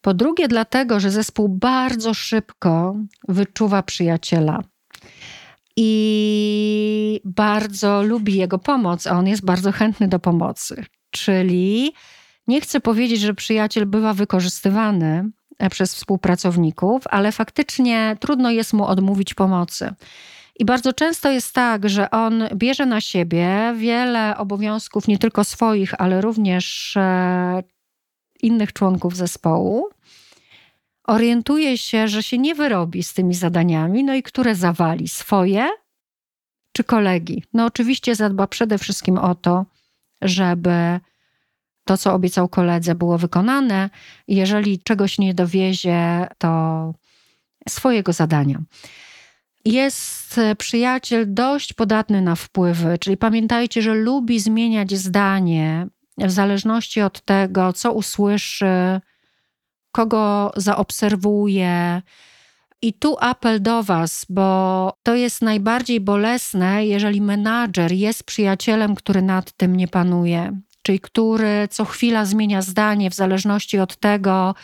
Po 0.00 0.14
drugie, 0.14 0.48
dlatego, 0.48 1.00
że 1.00 1.10
zespół 1.10 1.48
bardzo 1.48 2.14
szybko 2.14 2.96
wyczuwa 3.28 3.82
przyjaciela 3.82 4.62
i 5.76 7.20
bardzo 7.24 8.02
lubi 8.02 8.34
jego 8.34 8.58
pomoc, 8.58 9.06
a 9.06 9.18
on 9.18 9.26
jest 9.26 9.44
bardzo 9.44 9.72
chętny 9.72 10.08
do 10.08 10.18
pomocy. 10.18 10.84
Czyli 11.10 11.92
nie 12.46 12.60
chcę 12.60 12.80
powiedzieć, 12.80 13.20
że 13.20 13.34
przyjaciel 13.34 13.86
bywa 13.86 14.14
wykorzystywany 14.14 15.30
e, 15.58 15.70
przez 15.70 15.94
współpracowników, 15.94 17.02
ale 17.10 17.32
faktycznie 17.32 18.16
trudno 18.20 18.50
jest 18.50 18.72
mu 18.72 18.84
odmówić 18.84 19.34
pomocy. 19.34 19.94
I 20.58 20.64
bardzo 20.64 20.92
często 20.92 21.30
jest 21.30 21.54
tak, 21.54 21.88
że 21.88 22.10
on 22.10 22.44
bierze 22.54 22.86
na 22.86 23.00
siebie 23.00 23.74
wiele 23.76 24.36
obowiązków, 24.36 25.08
nie 25.08 25.18
tylko 25.18 25.44
swoich, 25.44 26.00
ale 26.00 26.20
również 26.20 26.96
e, 26.96 27.62
innych 28.42 28.72
członków 28.72 29.16
zespołu. 29.16 29.88
Orientuje 31.04 31.78
się, 31.78 32.08
że 32.08 32.22
się 32.22 32.38
nie 32.38 32.54
wyrobi 32.54 33.02
z 33.02 33.14
tymi 33.14 33.34
zadaniami, 33.34 34.04
no 34.04 34.14
i 34.14 34.22
które 34.22 34.54
zawali 34.54 35.08
swoje 35.08 35.68
czy 36.72 36.84
kolegi. 36.84 37.44
No, 37.54 37.64
oczywiście 37.64 38.14
zadba 38.14 38.46
przede 38.46 38.78
wszystkim 38.78 39.18
o 39.18 39.34
to, 39.34 39.66
żeby 40.22 41.00
to, 41.84 41.98
co 41.98 42.14
obiecał 42.14 42.48
koledze, 42.48 42.94
było 42.94 43.18
wykonane. 43.18 43.90
Jeżeli 44.28 44.78
czegoś 44.78 45.18
nie 45.18 45.34
dowiezie, 45.34 46.26
to 46.38 46.92
swojego 47.68 48.12
zadania. 48.12 48.58
Jest 49.68 50.40
przyjaciel 50.58 51.34
dość 51.34 51.72
podatny 51.72 52.22
na 52.22 52.34
wpływy, 52.34 52.98
czyli 52.98 53.16
pamiętajcie, 53.16 53.82
że 53.82 53.94
lubi 53.94 54.40
zmieniać 54.40 54.94
zdanie 54.94 55.86
w 56.18 56.30
zależności 56.30 57.00
od 57.00 57.20
tego, 57.20 57.72
co 57.72 57.92
usłyszy, 57.92 59.00
kogo 59.92 60.52
zaobserwuje. 60.56 62.02
I 62.82 62.92
tu 62.92 63.16
apel 63.20 63.62
do 63.62 63.82
Was, 63.82 64.26
bo 64.28 64.92
to 65.02 65.14
jest 65.14 65.42
najbardziej 65.42 66.00
bolesne, 66.00 66.86
jeżeli 66.86 67.20
menadżer 67.20 67.92
jest 67.92 68.24
przyjacielem, 68.24 68.94
który 68.94 69.22
nad 69.22 69.52
tym 69.52 69.76
nie 69.76 69.88
panuje, 69.88 70.60
czyli 70.82 71.00
który 71.00 71.68
co 71.70 71.84
chwila 71.84 72.24
zmienia 72.24 72.62
zdanie 72.62 73.10
w 73.10 73.14
zależności 73.14 73.78
od 73.78 73.96
tego, 73.96 74.54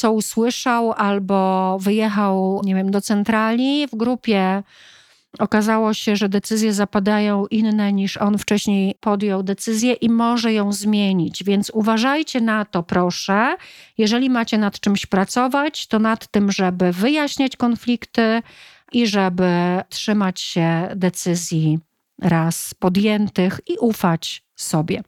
co 0.00 0.12
usłyszał, 0.12 0.92
albo 0.92 1.78
wyjechał, 1.80 2.60
nie 2.64 2.74
wiem, 2.74 2.90
do 2.90 3.00
centrali 3.00 3.86
w 3.86 3.96
grupie. 3.96 4.62
Okazało 5.38 5.94
się, 5.94 6.16
że 6.16 6.28
decyzje 6.28 6.72
zapadają 6.72 7.46
inne 7.46 7.92
niż 7.92 8.16
on 8.16 8.38
wcześniej 8.38 8.94
podjął 9.00 9.42
decyzję 9.42 9.92
i 9.92 10.08
może 10.08 10.52
ją 10.52 10.72
zmienić. 10.72 11.44
Więc 11.44 11.70
uważajcie 11.74 12.40
na 12.40 12.64
to, 12.64 12.82
proszę. 12.82 13.56
Jeżeli 13.98 14.30
macie 14.30 14.58
nad 14.58 14.80
czymś 14.80 15.06
pracować, 15.06 15.86
to 15.86 15.98
nad 15.98 16.26
tym, 16.26 16.52
żeby 16.52 16.92
wyjaśniać 16.92 17.56
konflikty 17.56 18.42
i 18.92 19.06
żeby 19.06 19.50
trzymać 19.88 20.40
się 20.40 20.88
decyzji 20.96 21.78
raz 22.22 22.74
podjętych 22.74 23.60
i 23.66 23.78
ufać 23.78 24.42
sobie. 24.56 25.02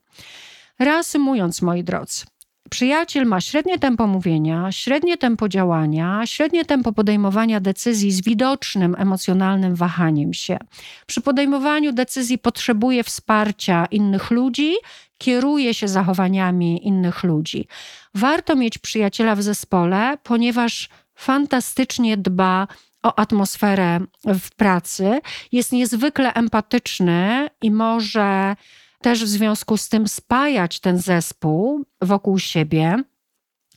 Reasumując, 0.78 1.62
moi 1.62 1.84
drodzy, 1.84 2.24
Przyjaciel 2.72 3.26
ma 3.26 3.40
średnie 3.40 3.78
tempo 3.78 4.06
mówienia, 4.06 4.72
średnie 4.72 5.16
tempo 5.16 5.48
działania, 5.48 6.22
średnie 6.24 6.64
tempo 6.64 6.92
podejmowania 6.92 7.60
decyzji 7.60 8.12
z 8.12 8.20
widocznym 8.20 8.96
emocjonalnym 8.98 9.74
wahaniem 9.74 10.34
się. 10.34 10.58
Przy 11.06 11.20
podejmowaniu 11.20 11.92
decyzji 11.92 12.38
potrzebuje 12.38 13.04
wsparcia 13.04 13.86
innych 13.86 14.30
ludzi, 14.30 14.74
kieruje 15.18 15.74
się 15.74 15.88
zachowaniami 15.88 16.86
innych 16.86 17.22
ludzi. 17.22 17.66
Warto 18.14 18.56
mieć 18.56 18.78
przyjaciela 18.78 19.34
w 19.34 19.42
zespole, 19.42 20.18
ponieważ 20.22 20.88
fantastycznie 21.14 22.16
dba 22.16 22.68
o 23.02 23.18
atmosferę 23.18 24.00
w 24.24 24.50
pracy, 24.56 25.20
jest 25.52 25.72
niezwykle 25.72 26.34
empatyczny 26.34 27.48
i 27.62 27.70
może 27.70 28.56
też 29.02 29.24
w 29.24 29.28
związku 29.28 29.76
z 29.76 29.88
tym 29.88 30.08
spajać 30.08 30.80
ten 30.80 30.98
zespół 30.98 31.84
wokół 32.00 32.38
siebie. 32.38 32.96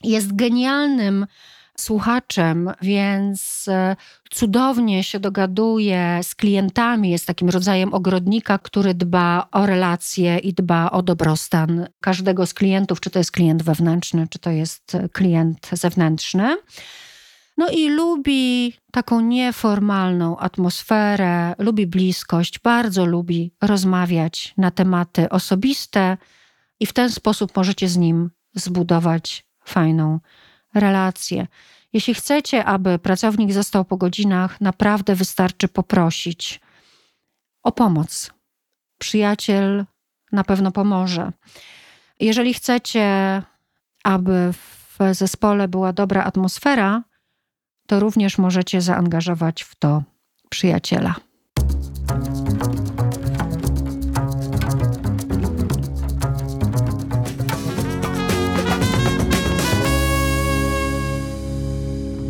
Jest 0.02 0.36
genialnym 0.36 1.26
słuchaczem, 1.76 2.70
więc 2.82 3.68
e, 3.68 3.96
cudownie 4.30 5.04
się 5.04 5.20
dogaduje 5.20 6.20
z 6.22 6.34
klientami, 6.34 7.10
jest 7.10 7.26
takim 7.26 7.48
rodzajem 7.48 7.94
ogrodnika, 7.94 8.58
który 8.58 8.94
dba 8.94 9.48
o 9.52 9.66
relacje 9.66 10.38
i 10.38 10.52
dba 10.52 10.90
o 10.90 11.02
dobrostan 11.02 11.86
każdego 12.00 12.46
z 12.46 12.54
klientów, 12.54 13.00
czy 13.00 13.10
to 13.10 13.18
jest 13.18 13.30
klient 13.30 13.62
wewnętrzny, 13.62 14.26
czy 14.30 14.38
to 14.38 14.50
jest 14.50 14.96
klient 15.12 15.70
zewnętrzny. 15.72 16.56
No 17.56 17.68
i 17.68 17.88
lubi 17.88 18.74
taką 18.92 19.20
nieformalną 19.20 20.38
atmosferę, 20.38 21.54
lubi 21.58 21.86
bliskość, 21.86 22.58
bardzo 22.58 23.06
lubi 23.06 23.52
rozmawiać 23.62 24.54
na 24.56 24.70
tematy 24.70 25.28
osobiste 25.28 26.16
i 26.80 26.86
w 26.86 26.92
ten 26.92 27.10
sposób 27.10 27.56
możecie 27.56 27.88
z 27.88 27.96
nim 27.96 28.30
zbudować 28.54 29.46
fajną 29.64 30.20
relację. 30.74 31.46
Jeśli 31.92 32.14
chcecie, 32.14 32.64
aby 32.64 32.98
pracownik 32.98 33.52
został 33.52 33.84
po 33.84 33.96
godzinach, 33.96 34.60
naprawdę 34.60 35.14
wystarczy 35.14 35.68
poprosić 35.68 36.60
o 37.62 37.72
pomoc. 37.72 38.30
Przyjaciel 38.98 39.84
na 40.32 40.44
pewno 40.44 40.72
pomoże. 40.72 41.32
Jeżeli 42.20 42.54
chcecie, 42.54 43.42
aby 44.04 44.52
w 44.52 44.98
zespole 45.12 45.68
była 45.68 45.92
dobra 45.92 46.24
atmosfera, 46.24 47.02
to 47.86 48.00
również 48.00 48.38
możecie 48.38 48.80
zaangażować 48.80 49.62
w 49.62 49.74
to 49.74 50.02
przyjaciela. 50.48 51.14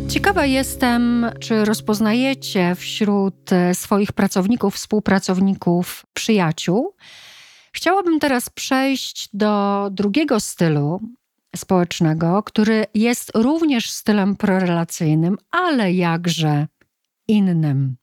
Ciekawa 0.09 0.45
jestem, 0.45 1.25
czy 1.39 1.65
rozpoznajecie 1.65 2.75
wśród 2.75 3.49
swoich 3.73 4.11
pracowników, 4.11 4.75
współpracowników, 4.75 6.05
przyjaciół. 6.13 6.95
Chciałabym 7.73 8.19
teraz 8.19 8.49
przejść 8.49 9.29
do 9.33 9.87
drugiego 9.91 10.39
stylu, 10.39 11.01
społecznego, 11.57 12.43
który 12.43 12.85
jest 12.93 13.31
również 13.35 13.89
stylem 13.89 14.35
prorelacyjnym, 14.35 15.37
ale 15.51 15.93
jakże 15.93 16.67
innym. 17.27 17.97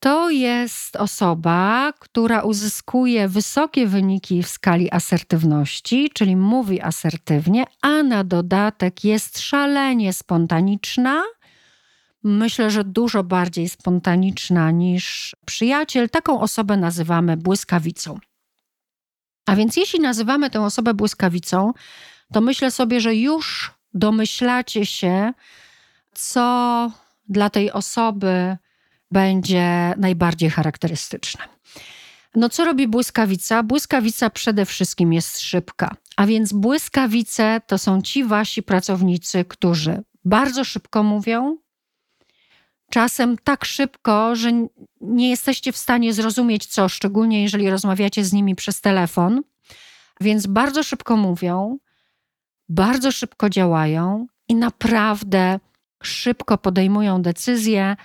To 0.00 0.30
jest 0.30 0.96
osoba, 0.96 1.92
która 1.98 2.42
uzyskuje 2.42 3.28
wysokie 3.28 3.86
wyniki 3.86 4.42
w 4.42 4.48
skali 4.48 4.92
asertywności, 4.92 6.10
czyli 6.14 6.36
mówi 6.36 6.80
asertywnie, 6.80 7.64
a 7.82 8.02
na 8.02 8.24
dodatek 8.24 9.04
jest 9.04 9.38
szalenie 9.38 10.12
spontaniczna. 10.12 11.22
Myślę, 12.22 12.70
że 12.70 12.84
dużo 12.84 13.24
bardziej 13.24 13.68
spontaniczna 13.68 14.70
niż 14.70 15.36
przyjaciel. 15.46 16.10
Taką 16.10 16.40
osobę 16.40 16.76
nazywamy 16.76 17.36
błyskawicą. 17.36 18.18
A 19.46 19.56
więc 19.56 19.76
jeśli 19.76 20.00
nazywamy 20.00 20.50
tę 20.50 20.60
osobę 20.60 20.94
błyskawicą, 20.94 21.72
to 22.32 22.40
myślę 22.40 22.70
sobie, 22.70 23.00
że 23.00 23.14
już 23.14 23.74
domyślacie 23.94 24.86
się, 24.86 25.32
co 26.14 26.90
dla 27.28 27.50
tej 27.50 27.72
osoby 27.72 28.56
będzie 29.10 29.94
najbardziej 29.96 30.50
charakterystyczne. 30.50 31.44
No 32.34 32.48
co 32.48 32.64
robi 32.64 32.88
błyskawica? 32.88 33.62
Błyskawica 33.62 34.30
przede 34.30 34.66
wszystkim 34.66 35.12
jest 35.12 35.40
szybka. 35.40 35.96
A 36.16 36.26
więc 36.26 36.52
błyskawice 36.52 37.60
to 37.66 37.78
są 37.78 38.02
ci 38.02 38.24
wasi 38.24 38.62
pracownicy, 38.62 39.44
którzy 39.44 40.02
bardzo 40.24 40.64
szybko 40.64 41.02
mówią, 41.02 41.56
czasem 42.90 43.36
tak 43.44 43.64
szybko, 43.64 44.36
że 44.36 44.50
nie 45.00 45.30
jesteście 45.30 45.72
w 45.72 45.76
stanie 45.76 46.12
zrozumieć 46.12 46.66
co, 46.66 46.88
szczególnie 46.88 47.42
jeżeli 47.42 47.70
rozmawiacie 47.70 48.24
z 48.24 48.32
nimi 48.32 48.54
przez 48.54 48.80
telefon. 48.80 49.42
Więc 50.20 50.46
bardzo 50.46 50.82
szybko 50.82 51.16
mówią, 51.16 51.78
bardzo 52.70 53.12
szybko 53.12 53.50
działają 53.50 54.26
i 54.48 54.54
naprawdę 54.54 55.60
szybko 56.02 56.58
podejmują 56.58 57.22
decyzje, 57.22 57.96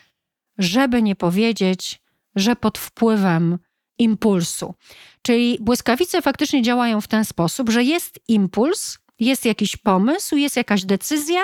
żeby 0.58 1.02
nie 1.02 1.16
powiedzieć, 1.16 2.02
że 2.36 2.56
pod 2.56 2.78
wpływem 2.78 3.58
impulsu. 3.98 4.76
Czyli 5.22 5.58
błyskawice 5.62 6.22
faktycznie 6.22 6.62
działają 6.62 7.02
w 7.02 7.08
ten 7.08 7.26
sposób, 7.26 7.70
że 7.70 7.84
jest 7.84 8.20
impuls, 8.28 9.00
jest 9.20 9.46
jakiś 9.46 9.78
pomysł, 9.78 10.36
jest 10.36 10.56
jakaś 10.56 10.86
decyzja 10.86 11.42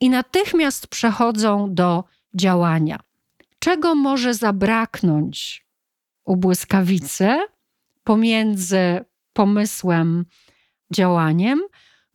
i 0.00 0.10
natychmiast 0.10 0.86
przechodzą 0.86 1.74
do 1.74 2.04
działania. 2.34 3.00
Czego 3.58 3.94
może 3.94 4.34
zabraknąć 4.34 5.66
u 6.24 6.36
błyskawicy 6.36 7.38
pomiędzy 8.04 9.04
pomysłem, 9.32 10.24
działaniem? 10.94 11.60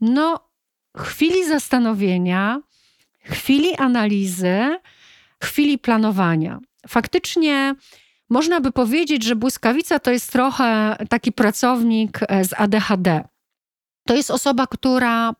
No, 0.05 0.39
chwili 0.97 1.47
zastanowienia, 1.47 2.61
chwili 3.23 3.75
analizy, 3.75 4.79
chwili 5.43 5.77
planowania. 5.77 6.59
Faktycznie 6.87 7.75
można 8.29 8.61
by 8.61 8.71
powiedzieć, 8.71 9.23
że 9.23 9.35
błyskawica 9.35 9.99
to 9.99 10.11
jest 10.11 10.31
trochę 10.31 10.97
taki 11.09 11.31
pracownik 11.31 12.19
e, 12.27 12.45
z 12.45 12.53
ADHD. 12.53 13.23
To 14.07 14.15
jest 14.15 14.31
osoba, 14.31 14.67
która 14.67 15.35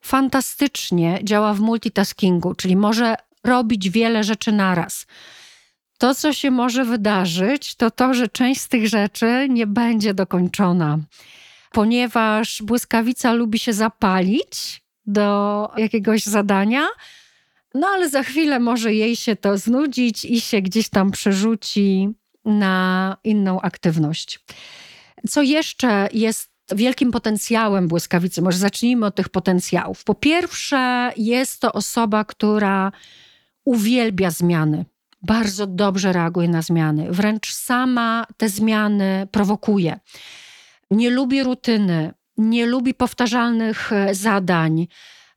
fantastycznie 0.00 1.18
działa 1.22 1.54
w 1.54 1.60
multitaskingu, 1.60 2.54
czyli 2.54 2.76
może 2.76 3.14
robić 3.44 3.90
wiele 3.90 4.24
rzeczy 4.24 4.52
naraz. 4.52 5.06
To, 5.98 6.14
co 6.14 6.32
się 6.32 6.50
może 6.50 6.84
wydarzyć, 6.84 7.74
to 7.74 7.90
to, 7.90 8.14
że 8.14 8.28
część 8.28 8.60
z 8.60 8.68
tych 8.68 8.88
rzeczy 8.88 9.46
nie 9.50 9.66
będzie 9.66 10.14
dokończona 10.14 10.98
ponieważ 11.74 12.62
błyskawica 12.62 13.32
lubi 13.32 13.58
się 13.58 13.72
zapalić 13.72 14.82
do 15.06 15.68
jakiegoś 15.76 16.22
zadania, 16.22 16.86
no 17.74 17.86
ale 17.86 18.08
za 18.08 18.22
chwilę 18.22 18.60
może 18.60 18.94
jej 18.94 19.16
się 19.16 19.36
to 19.36 19.58
znudzić 19.58 20.24
i 20.24 20.40
się 20.40 20.62
gdzieś 20.62 20.88
tam 20.88 21.10
przerzuci 21.10 22.08
na 22.44 23.16
inną 23.24 23.60
aktywność. 23.60 24.40
Co 25.28 25.42
jeszcze 25.42 26.08
jest 26.12 26.50
wielkim 26.74 27.10
potencjałem 27.10 27.88
błyskawicy? 27.88 28.42
Może 28.42 28.58
zacznijmy 28.58 29.06
od 29.06 29.14
tych 29.14 29.28
potencjałów. 29.28 30.04
Po 30.04 30.14
pierwsze, 30.14 31.12
jest 31.16 31.60
to 31.60 31.72
osoba, 31.72 32.24
która 32.24 32.92
uwielbia 33.64 34.30
zmiany. 34.30 34.84
Bardzo 35.22 35.66
dobrze 35.66 36.12
reaguje 36.12 36.48
na 36.48 36.62
zmiany. 36.62 37.06
Wręcz 37.10 37.52
sama 37.52 38.26
te 38.36 38.48
zmiany 38.48 39.28
prowokuje. 39.30 40.00
Nie 40.90 41.10
lubi 41.10 41.42
rutyny, 41.42 42.14
nie 42.36 42.66
lubi 42.66 42.94
powtarzalnych 42.94 43.92
e, 43.92 44.14
zadań. 44.14 44.86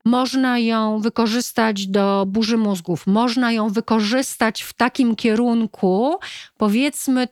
Można 0.06 0.60
ją 0.60 1.00
wykorzystać 1.00 1.88
do 1.88 2.26
burzy 2.28 2.58
mózgów, 2.58 3.08
można 3.08 3.52
ją 3.52 3.70
wykorzystać 3.70 4.62
w 4.62 4.74
takim 4.74 5.16
kierunku, 5.16 6.20
powiedzmy 6.58 7.28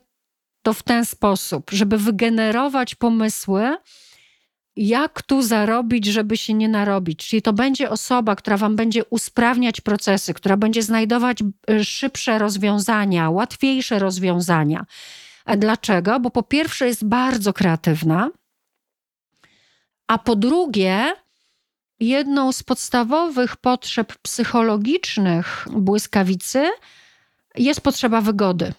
to 0.62 0.73
w 0.73 0.84
ten 0.84 1.06
sposób, 1.06 1.71
żeby 1.71 1.97
wygenerować 1.97 2.95
pomysły, 2.95 3.78
jak 4.75 5.21
tu 5.21 5.41
zarobić, 5.41 6.06
żeby 6.06 6.38
się 6.38 6.54
nie 6.54 6.69
narobić. 6.69 7.28
Czyli 7.28 7.41
to 7.41 7.54
będzie 7.54 7.89
osoba, 7.89 8.36
która 8.36 8.58
Wam 8.58 8.75
będzie 8.75 9.06
usprawniać 9.06 9.82
procesy, 9.82 10.34
która 10.34 10.58
będzie 10.58 10.84
znajdować 10.84 11.38
y, 11.69 11.86
szybsze 11.86 12.39
rozwiązania, 12.39 13.30
łatwiejsze 13.30 13.99
rozwiązania. 13.99 14.86
Dlaczego? 15.58 16.19
Bo 16.19 16.31
po 16.31 16.43
pierwsze 16.43 16.88
jest 16.88 17.05
bardzo 17.05 17.53
kreatywna, 17.53 18.29
a 20.08 20.17
po 20.17 20.36
drugie, 20.36 21.13
jedną 21.99 22.51
z 22.51 22.63
podstawowych 22.63 23.58
potrzeb 23.58 24.13
psychologicznych 24.17 25.67
błyskawicy 25.71 26.69
jest 27.55 27.81
potrzeba 27.81 28.21
wygody. 28.21 28.73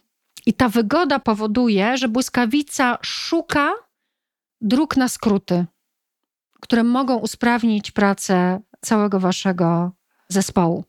I 0.47 0.55
ta 0.55 0.69
wygoda 0.69 1.19
powoduje, 1.19 1.97
że 1.97 2.09
błyskawica 2.09 2.99
szuka 3.03 3.73
dróg 4.61 4.97
na 4.97 5.09
skróty 5.09 5.67
które 6.61 6.85
mogą 6.85 7.17
usprawnić 7.17 7.91
pracę 7.91 8.61
całego 8.81 9.21
waszego 9.21 9.91
zespołu. 10.29 10.85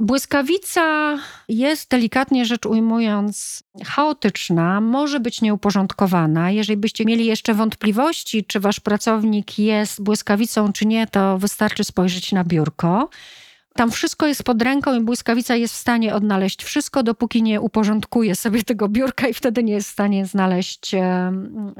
Błyskawica 0.00 1.18
jest 1.48 1.90
delikatnie 1.90 2.44
rzecz 2.44 2.66
ujmując 2.66 3.62
chaotyczna, 3.84 4.80
może 4.80 5.20
być 5.20 5.42
nieuporządkowana. 5.42 6.50
Jeżeli 6.50 6.76
byście 6.76 7.04
mieli 7.04 7.26
jeszcze 7.26 7.54
wątpliwości, 7.54 8.44
czy 8.44 8.60
wasz 8.60 8.80
pracownik 8.80 9.58
jest 9.58 10.02
błyskawicą, 10.02 10.72
czy 10.72 10.86
nie, 10.86 11.06
to 11.06 11.38
wystarczy 11.38 11.84
spojrzeć 11.84 12.32
na 12.32 12.44
biurko. 12.44 13.08
Tam 13.74 13.90
wszystko 13.90 14.26
jest 14.26 14.42
pod 14.42 14.62
ręką 14.62 15.00
i 15.00 15.00
błyskawica 15.00 15.56
jest 15.56 15.74
w 15.74 15.78
stanie 15.78 16.14
odnaleźć 16.14 16.64
wszystko, 16.64 17.02
dopóki 17.02 17.42
nie 17.42 17.60
uporządkuje 17.60 18.34
sobie 18.34 18.62
tego 18.62 18.88
biurka 18.88 19.28
i 19.28 19.34
wtedy 19.34 19.62
nie 19.62 19.72
jest 19.72 19.88
w 19.88 19.92
stanie 19.92 20.26
znaleźć, 20.26 20.92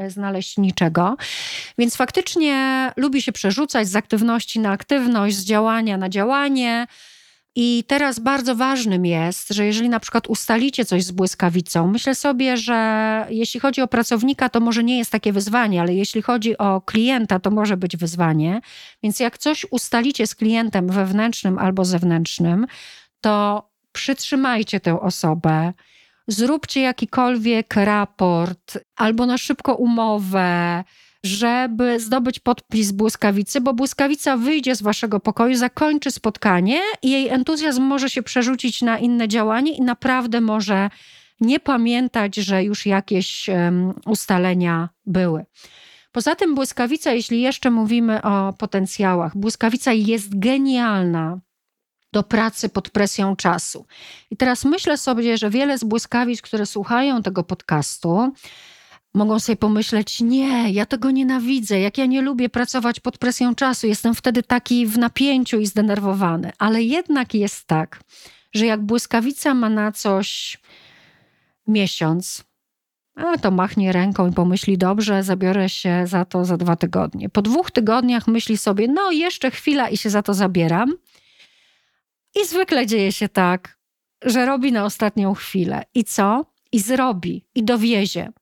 znaleźć 0.09 0.59
niczego. 0.59 1.17
Więc 1.79 1.97
faktycznie 1.97 2.93
lubi 2.97 3.23
się 3.23 3.33
przerzucać 3.33 3.89
z 3.89 3.97
aktywności 3.97 4.61
na 4.61 4.71
aktywność, 4.71 5.37
z 5.37 5.45
działania 5.45 5.97
na 5.97 6.09
działanie. 6.09 6.87
I 7.59 7.85
teraz 7.87 8.19
bardzo 8.19 8.57
ważnym 8.57 9.07
jest, 9.07 9.49
że 9.49 9.67
jeżeli 9.67 9.89
na 9.89 10.01
przykład 10.01 10.27
ustalicie 10.27 10.85
coś 10.85 11.05
z 11.05 11.11
błyskawicą, 11.11 11.87
myślę 11.87 12.15
sobie, 12.15 12.57
że 12.57 13.27
jeśli 13.31 13.61
chodzi 13.61 13.83
o 13.83 13.89
pracownika, 13.89 14.49
to 14.49 14.61
może 14.61 14.85
nie 14.85 14.99
jest 14.99 15.13
takie 15.13 15.33
wyzwanie, 15.33 15.81
ale 15.81 15.95
jeśli 15.95 16.23
chodzi 16.23 16.59
o 16.59 16.81
klienta, 16.81 17.41
to 17.41 17.51
może 17.51 17.77
być 17.77 17.97
wyzwanie. 17.97 18.61
Więc 19.03 19.21
jak 19.21 19.39
coś 19.39 19.67
ustalicie 19.71 20.27
z 20.27 20.35
klientem 20.35 20.89
wewnętrznym 20.89 21.59
albo 21.59 21.85
zewnętrznym, 21.85 22.67
to 23.21 23.69
przytrzymajcie 23.93 24.81
tę 24.81 25.01
osobę, 25.01 25.73
zróbcie 26.29 26.81
jakikolwiek 26.81 27.75
raport 27.75 28.79
albo 28.97 29.27
na 29.27 29.39
szybko 29.39 29.75
umowę 29.75 30.85
żeby 31.23 32.01
zdobyć 32.01 32.39
podpis 32.39 32.93
błyskawicy, 32.93 33.61
bo 33.61 33.75
błyskawica 33.75 34.37
wyjdzie 34.37 34.75
z 34.75 34.83
waszego 34.83 35.21
pokoju, 35.21 35.57
zakończy 35.57 36.11
spotkanie 36.11 36.81
i 37.03 37.11
jej 37.11 37.29
entuzjazm 37.29 37.83
może 37.83 38.11
się 38.11 38.23
przerzucić 38.23 38.83
na 38.83 38.99
inne 38.99 39.29
działanie 39.29 39.73
i 39.73 39.83
naprawdę 39.83 40.41
może 40.41 40.91
nie 41.41 41.61
pamiętać, 41.61 42.37
że 42.37 42.65
już 42.65 42.87
jakieś 42.87 43.49
um, 43.49 43.95
ustalenia 44.07 44.89
były. 45.07 45.45
Poza 46.13 46.35
tym 46.35 46.55
błyskawica, 46.55 47.13
jeśli 47.13 47.41
jeszcze 47.41 47.71
mówimy 47.71 48.23
o 48.23 48.53
potencjałach, 48.53 49.37
błyskawica 49.37 49.93
jest 49.93 50.39
genialna 50.39 51.41
do 52.13 52.23
pracy 52.23 52.69
pod 52.69 52.91
presją 52.91 53.37
czasu. 53.37 53.87
I 54.31 54.37
teraz 54.37 54.65
myślę 54.65 54.99
sobie, 54.99 55.39
że 55.39 55.51
wiele 55.51 55.79
z 55.79 55.85
błyskawic, 55.85 56.43
które 56.43 56.67
słuchają 56.67 57.23
tego 57.23 57.43
podcastu, 57.43 58.33
mogą 59.17 59.39
sobie 59.39 59.57
pomyśleć: 59.57 60.21
Nie, 60.21 60.71
ja 60.71 60.87
tego 60.87 61.11
nienawidzę, 61.11 61.81
jak 61.81 61.99
ja 61.99 62.07
nie 62.07 62.23
lubię 62.23 62.49
pracować 62.49 63.01
pod 63.01 63.19
presją 63.19 63.55
czasu, 63.55 63.87
jestem 63.87 64.15
wtedy 64.15 64.43
taki 64.43 64.87
w 64.87 64.99
napięciu 64.99 65.61
i 65.61 65.67
zdenerwowany. 65.67 66.53
Ale 66.59 66.83
jednak 66.83 67.35
jest 67.35 67.67
tak, 67.67 68.01
że 68.55 68.67
jak 68.67 68.83
błyskawica 68.83 69.55
ma 69.55 69.71
na 69.71 69.93
coś 69.93 70.59
miesiąc, 71.67 72.45
a 73.15 73.39
to 73.39 73.51
machnie 73.51 73.93
ręką 73.93 74.31
i 74.31 74.33
pomyśli: 74.33 74.79
Dobrze, 74.79 75.23
zabiorę 75.23 75.69
się 75.69 76.07
za 76.07 76.25
to 76.25 76.45
za 76.45 76.57
dwa 76.57 76.77
tygodnie. 76.77 77.29
Po 77.29 77.43
dwóch 77.43 77.71
tygodniach 77.71 78.29
myśli 78.29 78.57
sobie: 78.57 78.89
No, 78.89 79.11
jeszcze 79.11 79.51
chwila 79.51 79.89
i 79.89 79.97
się 79.97 80.11
za 80.11 80.23
to 80.23 80.35
zabieram. 80.35 80.95
I 82.43 82.47
zwykle 82.47 82.87
dzieje 82.87 83.13
się 83.13 83.29
tak, 83.29 83.79
że 84.25 84.47
robi 84.47 84.73
na 84.73 84.85
ostatnią 84.85 85.35
chwilę. 85.35 85.83
I 85.95 86.05
co? 86.05 86.47
I 86.73 86.81
zrobi, 86.81 87.45
i 87.55 87.65
dowiezie 87.65 88.33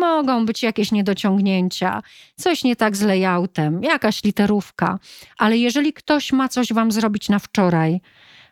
mogą 0.00 0.46
być 0.46 0.62
jakieś 0.62 0.92
niedociągnięcia, 0.92 2.02
coś 2.36 2.64
nie 2.64 2.76
tak 2.76 2.96
z 2.96 3.02
layoutem, 3.02 3.82
jakaś 3.82 4.24
literówka, 4.24 4.98
ale 5.38 5.56
jeżeli 5.56 5.92
ktoś 5.92 6.32
ma 6.32 6.48
coś 6.48 6.72
wam 6.72 6.92
zrobić 6.92 7.28
na 7.28 7.38
wczoraj, 7.38 8.00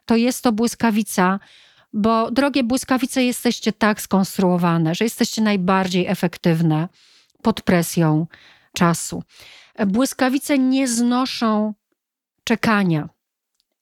to 0.06 0.16
jest 0.16 0.42
to 0.42 0.52
błyskawica, 0.52 1.40
bo 1.92 2.30
drogie 2.30 2.64
błyskawice 2.64 3.24
jesteście 3.24 3.72
tak 3.72 4.00
skonstruowane, 4.00 4.94
że 4.94 5.04
jesteście 5.04 5.42
najbardziej 5.42 6.06
efektywne 6.06 6.88
pod 7.42 7.62
presją 7.62 8.26
czasu. 8.72 9.22
Błyskawice 9.86 10.58
nie 10.58 10.88
znoszą 10.88 11.74
czekania 12.44 13.08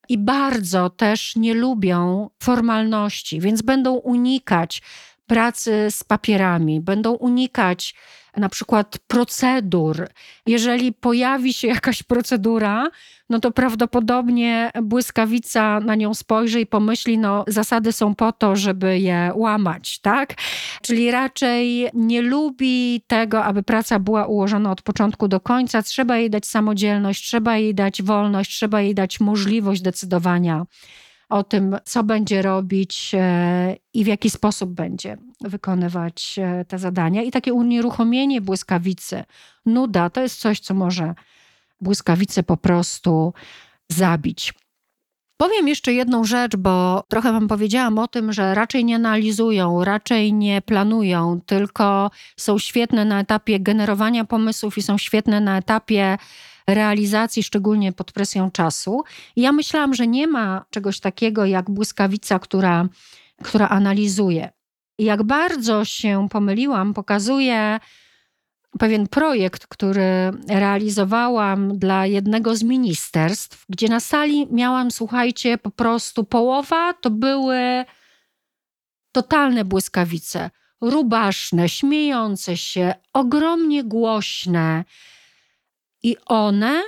i 0.08 0.18
bardzo 0.18 0.90
też 0.90 1.36
nie 1.36 1.54
lubią 1.54 2.30
formalności, 2.42 3.40
więc 3.40 3.62
będą 3.62 3.94
unikać 3.94 4.82
pracy 5.26 5.86
z 5.90 6.04
papierami, 6.04 6.80
będą 6.80 7.12
unikać 7.12 7.94
na 8.36 8.48
przykład 8.48 8.98
procedur. 9.06 10.08
Jeżeli 10.46 10.92
pojawi 10.92 11.52
się 11.52 11.68
jakaś 11.68 12.02
procedura, 12.02 12.90
no 13.30 13.40
to 13.40 13.50
prawdopodobnie 13.50 14.70
błyskawica 14.82 15.80
na 15.80 15.94
nią 15.94 16.14
spojrzy 16.14 16.60
i 16.60 16.66
pomyśli, 16.66 17.18
no 17.18 17.44
zasady 17.46 17.92
są 17.92 18.14
po 18.14 18.32
to, 18.32 18.56
żeby 18.56 18.98
je 18.98 19.32
łamać, 19.34 19.98
tak? 19.98 20.34
Czyli 20.82 21.10
raczej 21.10 21.90
nie 21.94 22.22
lubi 22.22 23.02
tego, 23.06 23.44
aby 23.44 23.62
praca 23.62 23.98
była 23.98 24.26
ułożona 24.26 24.70
od 24.70 24.82
początku 24.82 25.28
do 25.28 25.40
końca. 25.40 25.82
Trzeba 25.82 26.16
jej 26.16 26.30
dać 26.30 26.46
samodzielność, 26.46 27.24
trzeba 27.24 27.56
jej 27.56 27.74
dać 27.74 28.02
wolność, 28.02 28.56
trzeba 28.56 28.80
jej 28.80 28.94
dać 28.94 29.20
możliwość 29.20 29.82
decydowania 29.82 30.66
o 31.28 31.44
tym, 31.44 31.76
co 31.84 32.04
będzie 32.04 32.42
robić 32.42 33.12
e, 33.14 33.76
i 33.94 34.04
w 34.04 34.06
jaki 34.06 34.30
sposób 34.30 34.70
będzie 34.70 35.16
wykonywać 35.40 36.38
e, 36.38 36.64
te 36.64 36.78
zadania. 36.78 37.22
I 37.22 37.30
takie 37.30 37.54
unieruchomienie 37.54 38.40
błyskawicy, 38.40 39.24
nuda, 39.66 40.10
to 40.10 40.22
jest 40.22 40.40
coś, 40.40 40.60
co 40.60 40.74
może 40.74 41.14
błyskawicę 41.80 42.42
po 42.42 42.56
prostu 42.56 43.32
zabić. 43.88 44.54
Powiem 45.36 45.68
jeszcze 45.68 45.92
jedną 45.92 46.24
rzecz, 46.24 46.56
bo 46.56 47.04
trochę 47.08 47.32
Wam 47.32 47.48
powiedziałam 47.48 47.98
o 47.98 48.08
tym, 48.08 48.32
że 48.32 48.54
raczej 48.54 48.84
nie 48.84 48.96
analizują, 48.96 49.84
raczej 49.84 50.32
nie 50.32 50.62
planują, 50.62 51.40
tylko 51.46 52.10
są 52.36 52.58
świetne 52.58 53.04
na 53.04 53.20
etapie 53.20 53.60
generowania 53.60 54.24
pomysłów 54.24 54.78
i 54.78 54.82
są 54.82 54.98
świetne 54.98 55.40
na 55.40 55.58
etapie 55.58 56.18
realizacji, 56.66 57.42
szczególnie 57.42 57.92
pod 57.92 58.12
presją 58.12 58.50
czasu. 58.50 59.04
I 59.36 59.40
ja 59.40 59.52
myślałam, 59.52 59.94
że 59.94 60.06
nie 60.06 60.26
ma 60.26 60.64
czegoś 60.70 61.00
takiego 61.00 61.44
jak 61.44 61.70
błyskawica, 61.70 62.38
która, 62.38 62.88
która 63.42 63.68
analizuje. 63.68 64.50
I 64.98 65.04
jak 65.04 65.22
bardzo 65.22 65.84
się 65.84 66.28
pomyliłam, 66.30 66.94
pokazuje 66.94 67.80
pewien 68.78 69.08
projekt, 69.08 69.66
który 69.66 70.30
realizowałam 70.48 71.78
dla 71.78 72.06
jednego 72.06 72.56
z 72.56 72.62
ministerstw, 72.62 73.64
gdzie 73.68 73.88
na 73.88 74.00
sali 74.00 74.46
miałam, 74.50 74.90
słuchajcie, 74.90 75.58
po 75.58 75.70
prostu 75.70 76.24
połowa 76.24 76.92
to 76.92 77.10
były 77.10 77.84
totalne 79.12 79.64
błyskawice. 79.64 80.50
Rubaszne, 80.80 81.68
śmiejące 81.68 82.56
się, 82.56 82.94
ogromnie 83.12 83.84
głośne. 83.84 84.84
I 86.06 86.16
one 86.26 86.82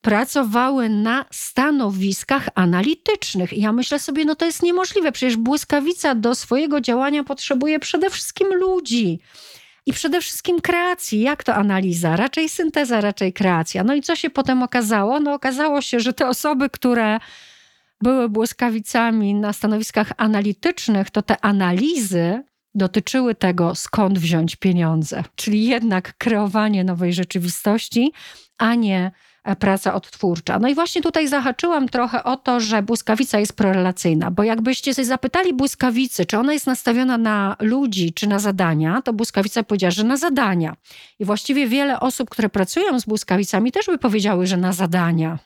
pracowały 0.00 0.88
na 0.88 1.24
stanowiskach 1.30 2.48
analitycznych. 2.54 3.52
I 3.52 3.60
ja 3.60 3.72
myślę 3.72 3.98
sobie, 3.98 4.24
no 4.24 4.34
to 4.34 4.46
jest 4.46 4.62
niemożliwe. 4.62 5.12
Przecież 5.12 5.36
błyskawica 5.36 6.14
do 6.14 6.34
swojego 6.34 6.80
działania 6.80 7.24
potrzebuje 7.24 7.78
przede 7.78 8.10
wszystkim 8.10 8.48
ludzi. 8.54 9.20
I 9.86 9.92
przede 9.92 10.20
wszystkim 10.20 10.60
kreacji. 10.60 11.20
Jak 11.20 11.44
to 11.44 11.54
analiza? 11.54 12.16
Raczej 12.16 12.48
synteza, 12.48 13.00
raczej 13.00 13.32
kreacja. 13.32 13.84
No 13.84 13.94
i 13.94 14.02
co 14.02 14.16
się 14.16 14.30
potem 14.30 14.62
okazało? 14.62 15.20
No 15.20 15.34
okazało 15.34 15.80
się, 15.80 16.00
że 16.00 16.12
te 16.12 16.28
osoby, 16.28 16.70
które 16.70 17.18
były 18.00 18.28
błyskawicami 18.28 19.34
na 19.34 19.52
stanowiskach 19.52 20.12
analitycznych, 20.16 21.10
to 21.10 21.22
te 21.22 21.44
analizy 21.44 22.42
dotyczyły 22.74 23.34
tego, 23.34 23.74
skąd 23.74 24.18
wziąć 24.18 24.56
pieniądze, 24.56 25.24
czyli 25.34 25.64
jednak 25.64 26.16
kreowanie 26.18 26.84
nowej 26.84 27.12
rzeczywistości, 27.12 28.12
a 28.58 28.74
nie 28.74 29.10
e, 29.44 29.56
praca 29.56 29.94
odtwórcza. 29.94 30.58
No 30.58 30.68
i 30.68 30.74
właśnie 30.74 31.02
tutaj 31.02 31.28
zahaczyłam 31.28 31.88
trochę 31.88 32.24
o 32.24 32.36
to, 32.36 32.60
że 32.60 32.82
błyskawica 32.82 33.38
jest 33.38 33.52
prorelacyjna, 33.52 34.30
bo 34.30 34.42
jakbyście 34.42 34.94
sobie 34.94 35.06
zapytali 35.06 35.54
błyskawicy, 35.54 36.26
czy 36.26 36.38
ona 36.38 36.52
jest 36.52 36.66
nastawiona 36.66 37.18
na 37.18 37.56
ludzi, 37.60 38.12
czy 38.12 38.26
na 38.26 38.38
zadania, 38.38 39.02
to 39.02 39.12
błyskawica 39.12 39.62
powiedziała, 39.62 39.90
że 39.90 40.04
na 40.04 40.16
zadania. 40.16 40.76
I 41.18 41.24
właściwie 41.24 41.66
wiele 41.66 42.00
osób, 42.00 42.30
które 42.30 42.48
pracują 42.48 43.00
z 43.00 43.04
błyskawicami, 43.04 43.72
też 43.72 43.86
by 43.86 43.98
powiedziały, 43.98 44.46
że 44.46 44.56
na 44.56 44.72
zadania, 44.72 45.38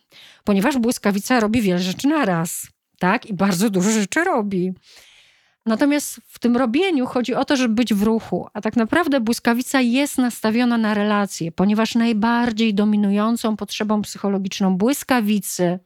ponieważ 0.45 0.79
błyskawica 0.79 1.41
robi 1.41 1.63
wiele 1.63 1.81
rzeczy 1.81 2.09
na 2.09 2.25
raz, 2.25 2.67
tak? 2.99 3.27
I 3.27 3.35
bardzo 3.35 3.71
dużo 3.71 3.91
rzeczy 3.91 4.25
robi. 4.25 4.73
Natomiast 5.67 6.21
w 6.27 6.39
tym 6.39 6.57
robieniu 6.57 7.07
chodzi 7.07 7.35
o 7.35 7.45
to, 7.45 7.57
żeby 7.57 7.75
być 7.75 7.95
w 7.95 8.03
ruchu, 8.03 8.49
a 8.53 8.61
tak 8.61 8.77
naprawdę 8.77 9.21
błyskawica 9.21 9.81
jest 9.81 10.19
nastawiona 10.19 10.79
na 10.79 10.95
relacje, 10.95 11.53
ponieważ 11.53 11.95
najbardziej 11.95 12.75
dominującą 12.75 13.57
potrzebą 13.57 14.03
psychologiczną 14.03 14.77
błyskawicy 14.77 15.79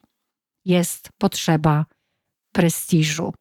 jest 0.65 1.09
potrzeba 1.19 1.87
prestiżu. 2.53 3.35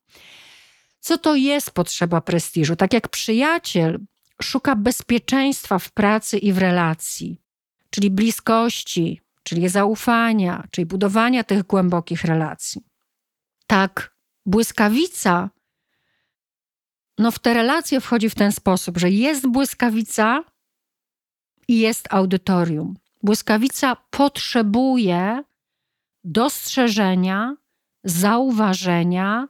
Co 0.99 1.17
to 1.17 1.35
jest 1.35 1.71
potrzeba 1.71 2.21
prestiżu? 2.21 2.75
Tak 2.75 2.93
jak 2.93 3.09
przyjaciel 3.09 3.99
szuka 4.41 4.75
bezpieczeństwa 4.75 5.79
w 5.79 5.91
pracy 5.91 6.37
i 6.37 6.53
w 6.53 6.57
relacji, 6.57 7.41
czyli 7.89 8.09
bliskości, 8.11 9.21
czyli 9.43 9.69
zaufania, 9.69 10.67
czyli 10.71 10.85
budowania 10.85 11.43
tych 11.43 11.63
głębokich 11.63 12.23
relacji. 12.23 12.81
Tak, 13.67 14.15
błyskawica 14.45 15.49
no 17.17 17.31
w 17.31 17.39
te 17.39 17.53
relacje 17.53 18.01
wchodzi 18.01 18.29
w 18.29 18.35
ten 18.35 18.51
sposób, 18.51 18.97
że 18.97 19.09
jest 19.09 19.47
błyskawica 19.47 20.43
i 21.67 21.79
jest 21.79 22.07
audytorium. 22.13 22.97
Błyskawica 23.23 23.95
potrzebuje 24.09 25.43
dostrzeżenia, 26.23 27.55
zauważenia, 28.03 29.47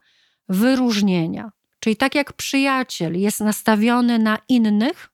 wyróżnienia. 0.49 1.51
Czyli 1.80 1.95
tak 1.95 2.15
jak 2.15 2.34
przyjaciel 2.34 3.19
jest 3.19 3.39
nastawiony 3.39 4.19
na 4.19 4.38
innych, 4.49 5.10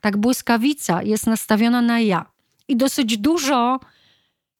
tak 0.00 0.16
błyskawica 0.16 1.02
jest 1.02 1.26
nastawiona 1.26 1.82
na 1.82 2.00
ja. 2.00 2.32
I 2.68 2.76
dosyć 2.76 3.18
dużo 3.18 3.80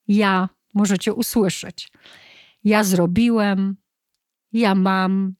ja 0.08 0.48
możecie 0.74 1.14
usłyszeć. 1.14 1.92
Ja 2.64 2.84
zrobiłem, 2.84 3.76
ja 4.52 4.74
mam, 4.74 5.34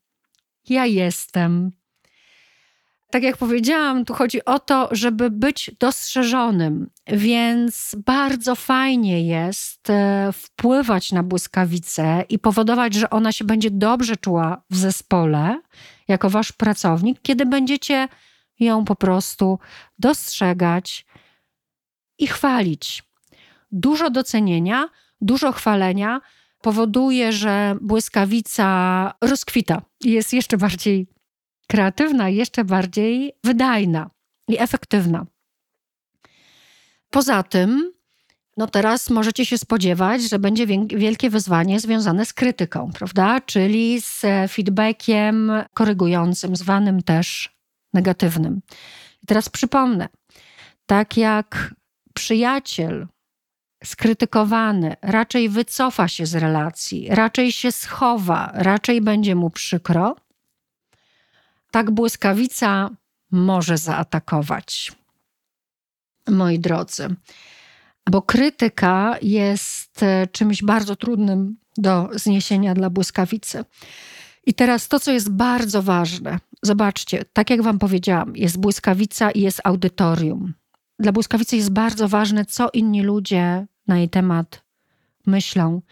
ja 0.68 0.86
jestem, 0.86 1.72
tak 3.10 3.22
jak 3.22 3.36
powiedziałam, 3.36 4.04
tu 4.04 4.14
chodzi 4.14 4.44
o 4.44 4.58
to, 4.58 4.88
żeby 4.90 5.30
być 5.30 5.70
dostrzeżonym, 5.80 6.90
więc 7.06 7.96
bardzo 8.06 8.54
fajnie 8.54 9.26
jest 9.26 9.90
e, 9.90 10.30
wpływać 10.32 11.12
na 11.12 11.22
błyskawicę 11.22 12.24
i 12.28 12.38
powodować, 12.38 12.94
że 12.94 13.10
ona 13.10 13.32
się 13.32 13.44
będzie 13.44 13.70
dobrze 13.70 14.16
czuła 14.16 14.62
w 14.70 14.76
zespole, 14.76 15.60
jako 16.08 16.30
wasz 16.30 16.52
pracownik, 16.52 17.18
kiedy 17.22 17.46
będziecie 17.46 18.08
ją 18.60 18.84
po 18.84 18.96
prostu 18.96 19.58
dostrzegać 19.98 21.06
i 22.18 22.26
chwalić. 22.26 23.02
Dużo 23.72 24.10
docenienia, 24.10 24.88
dużo 25.20 25.52
chwalenia 25.52 26.20
powoduje, 26.60 27.32
że 27.32 27.76
błyskawica 27.80 29.14
rozkwita 29.20 29.82
i 30.00 30.10
jest 30.10 30.32
jeszcze 30.32 30.56
bardziej 30.56 31.06
kreatywna, 31.68 32.28
jeszcze 32.28 32.64
bardziej 32.64 33.32
wydajna 33.44 34.10
i 34.48 34.58
efektywna. 34.58 35.26
Poza 37.10 37.42
tym, 37.42 37.92
no 38.56 38.66
teraz 38.66 39.10
możecie 39.10 39.46
się 39.46 39.58
spodziewać, 39.58 40.22
że 40.22 40.38
będzie 40.38 40.66
wielkie 40.86 41.30
wyzwanie 41.30 41.80
związane 41.80 42.26
z 42.26 42.32
krytyką, 42.32 42.90
prawda? 42.94 43.40
Czyli 43.40 44.00
z 44.00 44.20
feedbackiem 44.52 45.52
korygującym, 45.74 46.56
zwanym 46.56 47.02
też 47.02 47.56
negatywnym. 47.94 48.60
I 49.22 49.26
teraz 49.26 49.48
przypomnę, 49.48 50.08
tak 50.86 51.16
jak 51.16 51.74
przyjaciel 52.14 53.06
skrytykowany 53.84 54.96
raczej 55.02 55.48
wycofa 55.48 56.08
się 56.08 56.26
z 56.26 56.34
relacji, 56.34 57.08
raczej 57.10 57.52
się 57.52 57.72
schowa, 57.72 58.50
raczej 58.54 59.00
będzie 59.00 59.34
mu 59.34 59.50
przykro, 59.50 60.16
tak 61.70 61.90
błyskawica 61.90 62.90
może 63.30 63.78
zaatakować. 63.78 64.92
Moi 66.28 66.58
drodzy, 66.58 67.16
bo 68.10 68.22
krytyka 68.22 69.16
jest 69.22 70.02
e, 70.02 70.26
czymś 70.26 70.62
bardzo 70.62 70.96
trudnym 70.96 71.56
do 71.76 72.08
zniesienia 72.12 72.74
dla 72.74 72.90
błyskawicy. 72.90 73.64
I 74.46 74.54
teraz 74.54 74.88
to, 74.88 75.00
co 75.00 75.12
jest 75.12 75.30
bardzo 75.30 75.82
ważne. 75.82 76.38
Zobaczcie, 76.62 77.24
tak 77.32 77.50
jak 77.50 77.62
Wam 77.62 77.78
powiedziałam, 77.78 78.36
jest 78.36 78.60
błyskawica 78.60 79.30
i 79.30 79.40
jest 79.40 79.60
audytorium. 79.64 80.54
Dla 80.98 81.12
błyskawicy 81.12 81.56
jest 81.56 81.70
bardzo 81.70 82.08
ważne, 82.08 82.44
co 82.44 82.70
inni 82.72 83.02
ludzie 83.02 83.66
na 83.86 83.98
jej 83.98 84.08
temat 84.08 84.62
myślą. 85.26 85.82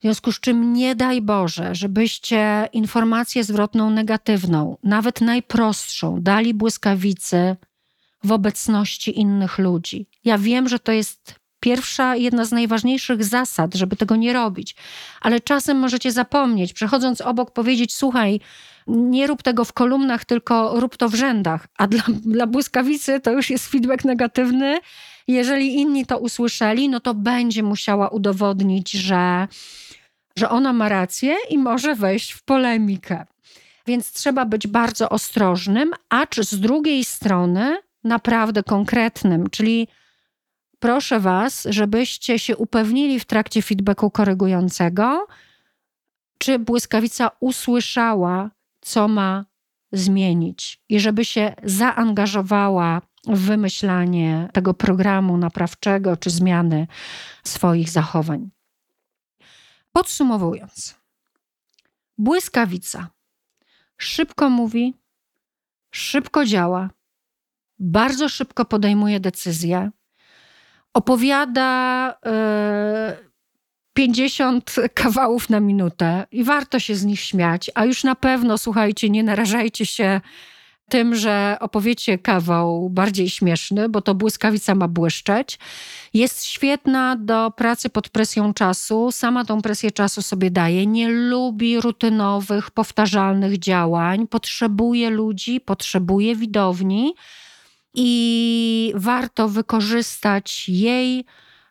W 0.00 0.02
związku 0.02 0.32
z 0.32 0.40
czym 0.40 0.72
nie 0.72 0.94
daj 0.94 1.22
Boże, 1.22 1.74
żebyście 1.74 2.68
informację 2.72 3.44
zwrotną 3.44 3.90
negatywną, 3.90 4.76
nawet 4.82 5.20
najprostszą, 5.20 6.22
dali 6.22 6.54
błyskawicy 6.54 7.56
w 8.24 8.32
obecności 8.32 9.20
innych 9.20 9.58
ludzi. 9.58 10.06
Ja 10.24 10.38
wiem, 10.38 10.68
że 10.68 10.78
to 10.78 10.92
jest 10.92 11.34
pierwsza, 11.60 12.16
jedna 12.16 12.44
z 12.44 12.52
najważniejszych 12.52 13.24
zasad, 13.24 13.74
żeby 13.74 13.96
tego 13.96 14.16
nie 14.16 14.32
robić, 14.32 14.76
ale 15.20 15.40
czasem 15.40 15.76
możecie 15.78 16.12
zapomnieć, 16.12 16.72
przechodząc 16.72 17.20
obok, 17.20 17.50
powiedzieć: 17.50 17.94
Słuchaj, 17.94 18.40
nie 18.86 19.26
rób 19.26 19.42
tego 19.42 19.64
w 19.64 19.72
kolumnach, 19.72 20.24
tylko 20.24 20.80
rób 20.80 20.96
to 20.96 21.08
w 21.08 21.14
rzędach. 21.14 21.66
A 21.78 21.86
dla, 21.86 22.02
dla 22.08 22.46
błyskawicy 22.46 23.20
to 23.20 23.32
już 23.32 23.50
jest 23.50 23.68
feedback 23.68 24.04
negatywny. 24.04 24.78
Jeżeli 25.30 25.74
inni 25.74 26.06
to 26.06 26.18
usłyszeli, 26.18 26.88
no 26.88 27.00
to 27.00 27.14
będzie 27.14 27.62
musiała 27.62 28.08
udowodnić, 28.08 28.90
że 28.90 29.48
że 30.36 30.48
ona 30.48 30.72
ma 30.72 30.88
rację 30.88 31.36
i 31.50 31.58
może 31.58 31.94
wejść 31.94 32.32
w 32.32 32.42
polemikę. 32.42 33.26
Więc 33.86 34.12
trzeba 34.12 34.44
być 34.44 34.66
bardzo 34.66 35.08
ostrożnym, 35.08 35.92
acz 36.08 36.40
z 36.40 36.60
drugiej 36.60 37.04
strony 37.04 37.76
naprawdę 38.04 38.62
konkretnym, 38.62 39.50
czyli 39.50 39.88
proszę 40.78 41.20
Was, 41.20 41.66
żebyście 41.70 42.38
się 42.38 42.56
upewnili 42.56 43.20
w 43.20 43.24
trakcie 43.24 43.62
feedbacku 43.62 44.10
korygującego, 44.10 45.26
czy 46.38 46.58
błyskawica 46.58 47.30
usłyszała, 47.40 48.50
co 48.80 49.08
ma 49.08 49.44
zmienić 49.92 50.80
i 50.88 51.00
żeby 51.00 51.24
się 51.24 51.54
zaangażowała 51.64 53.02
wymyślanie 53.26 54.48
tego 54.52 54.74
programu 54.74 55.36
naprawczego 55.36 56.16
czy 56.16 56.30
zmiany 56.30 56.86
swoich 57.44 57.90
zachowań. 57.90 58.50
Podsumowując, 59.92 60.96
błyskawica 62.18 63.08
szybko 63.96 64.50
mówi, 64.50 64.94
szybko 65.94 66.44
działa, 66.44 66.90
bardzo 67.78 68.28
szybko 68.28 68.64
podejmuje 68.64 69.20
decyzje, 69.20 69.90
opowiada 70.94 72.14
yy, 72.24 73.30
50 73.92 74.74
kawałów 74.94 75.50
na 75.50 75.60
minutę 75.60 76.26
i 76.30 76.44
warto 76.44 76.78
się 76.78 76.94
z 76.94 77.04
nich 77.04 77.20
śmiać, 77.20 77.70
a 77.74 77.84
już 77.84 78.04
na 78.04 78.14
pewno, 78.14 78.58
słuchajcie, 78.58 79.10
nie 79.10 79.22
narażajcie 79.22 79.86
się 79.86 80.20
tym, 80.90 81.14
że 81.14 81.56
opowiecie 81.60 82.18
kawał 82.18 82.90
bardziej 82.90 83.30
śmieszny, 83.30 83.88
bo 83.88 84.00
to 84.00 84.14
błyskawica 84.14 84.74
ma 84.74 84.88
błyszczeć. 84.88 85.58
Jest 86.14 86.44
świetna 86.44 87.16
do 87.16 87.50
pracy 87.50 87.90
pod 87.90 88.08
presją 88.08 88.54
czasu. 88.54 89.12
Sama 89.12 89.44
tą 89.44 89.62
presję 89.62 89.90
czasu 89.90 90.22
sobie 90.22 90.50
daje. 90.50 90.86
Nie 90.86 91.08
lubi 91.08 91.80
rutynowych, 91.80 92.70
powtarzalnych 92.70 93.58
działań. 93.58 94.26
Potrzebuje 94.26 95.10
ludzi, 95.10 95.60
potrzebuje 95.60 96.36
widowni 96.36 97.14
i 97.94 98.92
warto 98.94 99.48
wykorzystać 99.48 100.68
jej 100.68 101.24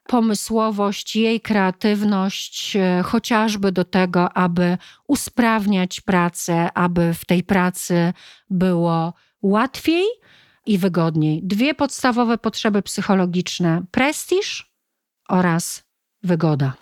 pomysłowość, 0.09 1.15
jej 1.15 1.41
kreatywność, 1.41 2.75
e, 2.75 3.01
chociażby 3.03 3.71
do 3.71 3.85
tego, 3.85 4.33
aby 4.33 4.77
usprawniać 5.07 6.01
pracę, 6.01 6.73
aby 6.73 7.13
w 7.13 7.25
tej 7.25 7.43
pracy 7.43 8.13
było 8.49 9.13
łatwiej 9.41 10.05
i 10.65 10.77
wygodniej. 10.77 11.41
Dwie 11.43 11.73
podstawowe 11.73 12.37
potrzeby 12.37 12.81
psychologiczne: 12.81 13.81
prestiż 13.91 14.73
oraz 15.29 15.83
wygoda. 16.23 16.73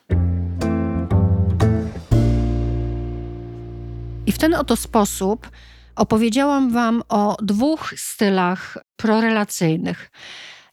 w 4.37 4.39
ten 4.39 4.53
oto 4.53 4.75
sposób 4.75 5.49
opowiedziałam 5.95 6.71
Wam 6.71 7.03
o 7.09 7.37
dwóch 7.41 7.93
stylach 7.97 8.77
prorelacyjnych. 8.95 10.11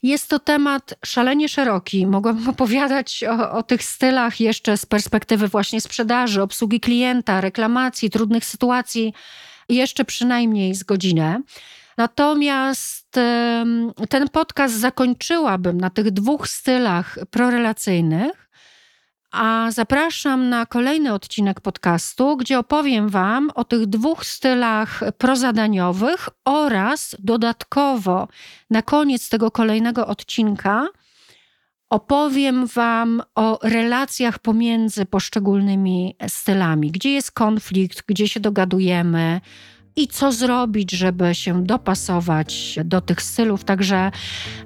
Jest 0.04 0.28
to 0.30 0.38
temat 0.38 0.94
szalenie 1.04 1.48
szeroki. 1.48 2.06
Mogłabym 2.06 2.48
opowiadać 2.54 3.24
o, 3.24 3.52
o, 3.52 3.62
tych 3.62 3.82
stylach 3.82 4.40
jeszcze 4.40 4.76
z 4.76 4.86
perspektywy 4.86 5.48
właśnie 5.48 5.80
sprzedaży, 5.80 6.42
obsługi 6.42 6.80
klienta, 6.80 7.40
reklamacji, 7.40 8.10
trudnych 8.10 8.44
sytuacji, 8.44 9.14
jeszcze 9.68 10.04
przynajmniej 10.04 10.74
z 10.74 10.82
godzinę. 10.82 11.42
Natomiast 11.96 13.18
ten 14.08 14.28
podcast 14.32 14.74
zakończyłabym 14.74 15.80
na 15.80 15.90
tych 15.90 16.10
dwóch 16.10 16.48
stylach 16.48 17.18
prorelacyjnych, 17.30 18.43
a 19.34 19.70
zapraszam 19.70 20.48
na 20.48 20.66
kolejny 20.66 21.12
odcinek 21.12 21.60
podcastu, 21.60 22.36
gdzie 22.36 22.58
opowiem 22.58 23.08
Wam 23.08 23.50
o 23.54 23.64
tych 23.64 23.86
dwóch 23.86 24.26
stylach 24.26 25.00
prozadaniowych 25.18 26.28
oraz 26.44 27.16
dodatkowo 27.18 28.28
na 28.70 28.82
koniec 28.82 29.28
tego 29.28 29.50
kolejnego 29.50 30.06
odcinka 30.06 30.88
opowiem 31.90 32.66
Wam 32.66 33.22
o 33.34 33.58
relacjach 33.62 34.38
pomiędzy 34.38 35.06
poszczególnymi 35.06 36.16
stylami, 36.28 36.90
gdzie 36.90 37.10
jest 37.10 37.32
konflikt, 37.32 38.02
gdzie 38.06 38.28
się 38.28 38.40
dogadujemy, 38.40 39.40
i 39.96 40.08
co 40.08 40.32
zrobić, 40.32 40.92
żeby 40.92 41.34
się 41.34 41.64
dopasować 41.64 42.78
do 42.84 43.00
tych 43.00 43.22
stylów. 43.22 43.64
Także 43.64 44.10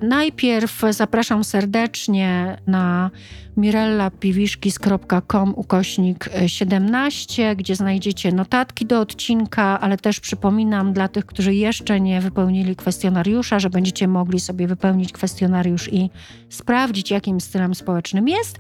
najpierw 0.03 0.83
zapraszam 0.91 1.45
serdecznie 1.45 2.59
na 2.67 3.11
mirellapiwiszkis.com 3.57 5.55
ukośnik 5.57 6.31
17, 6.47 7.57
gdzie 7.57 7.77
znajdziecie 7.77 8.33
notatki 8.33 8.87
do 8.87 9.01
odcinka, 9.01 9.81
ale 9.81 9.97
też 9.97 10.21
przypominam 10.21 10.93
dla 10.93 11.09
tych, 11.09 11.27
którzy 11.27 11.55
jeszcze 11.55 12.01
nie 12.01 12.21
wypełnili 12.21 12.77
kwestionariusza, 12.77 13.59
że 13.59 13.71
będziecie 13.71 14.09
mogli 14.09 14.41
sobie 14.41 14.67
wypełnić 14.67 15.13
kwestionariusz 15.13 15.93
i 15.93 16.11
sprawdzić, 16.49 17.11
jakim 17.11 17.41
stylem 17.41 17.75
społecznym 17.75 18.29
jest. 18.29 18.59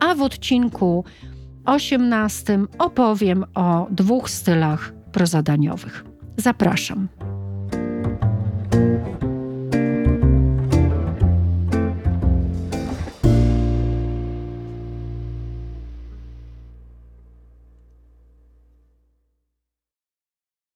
A 0.00 0.14
w 0.14 0.22
odcinku 0.22 1.04
18 1.64 2.60
opowiem 2.78 3.44
o 3.54 3.86
dwóch 3.90 4.30
stylach 4.30 4.92
prozadaniowych. 5.12 6.09
Zapraszam. 6.40 7.08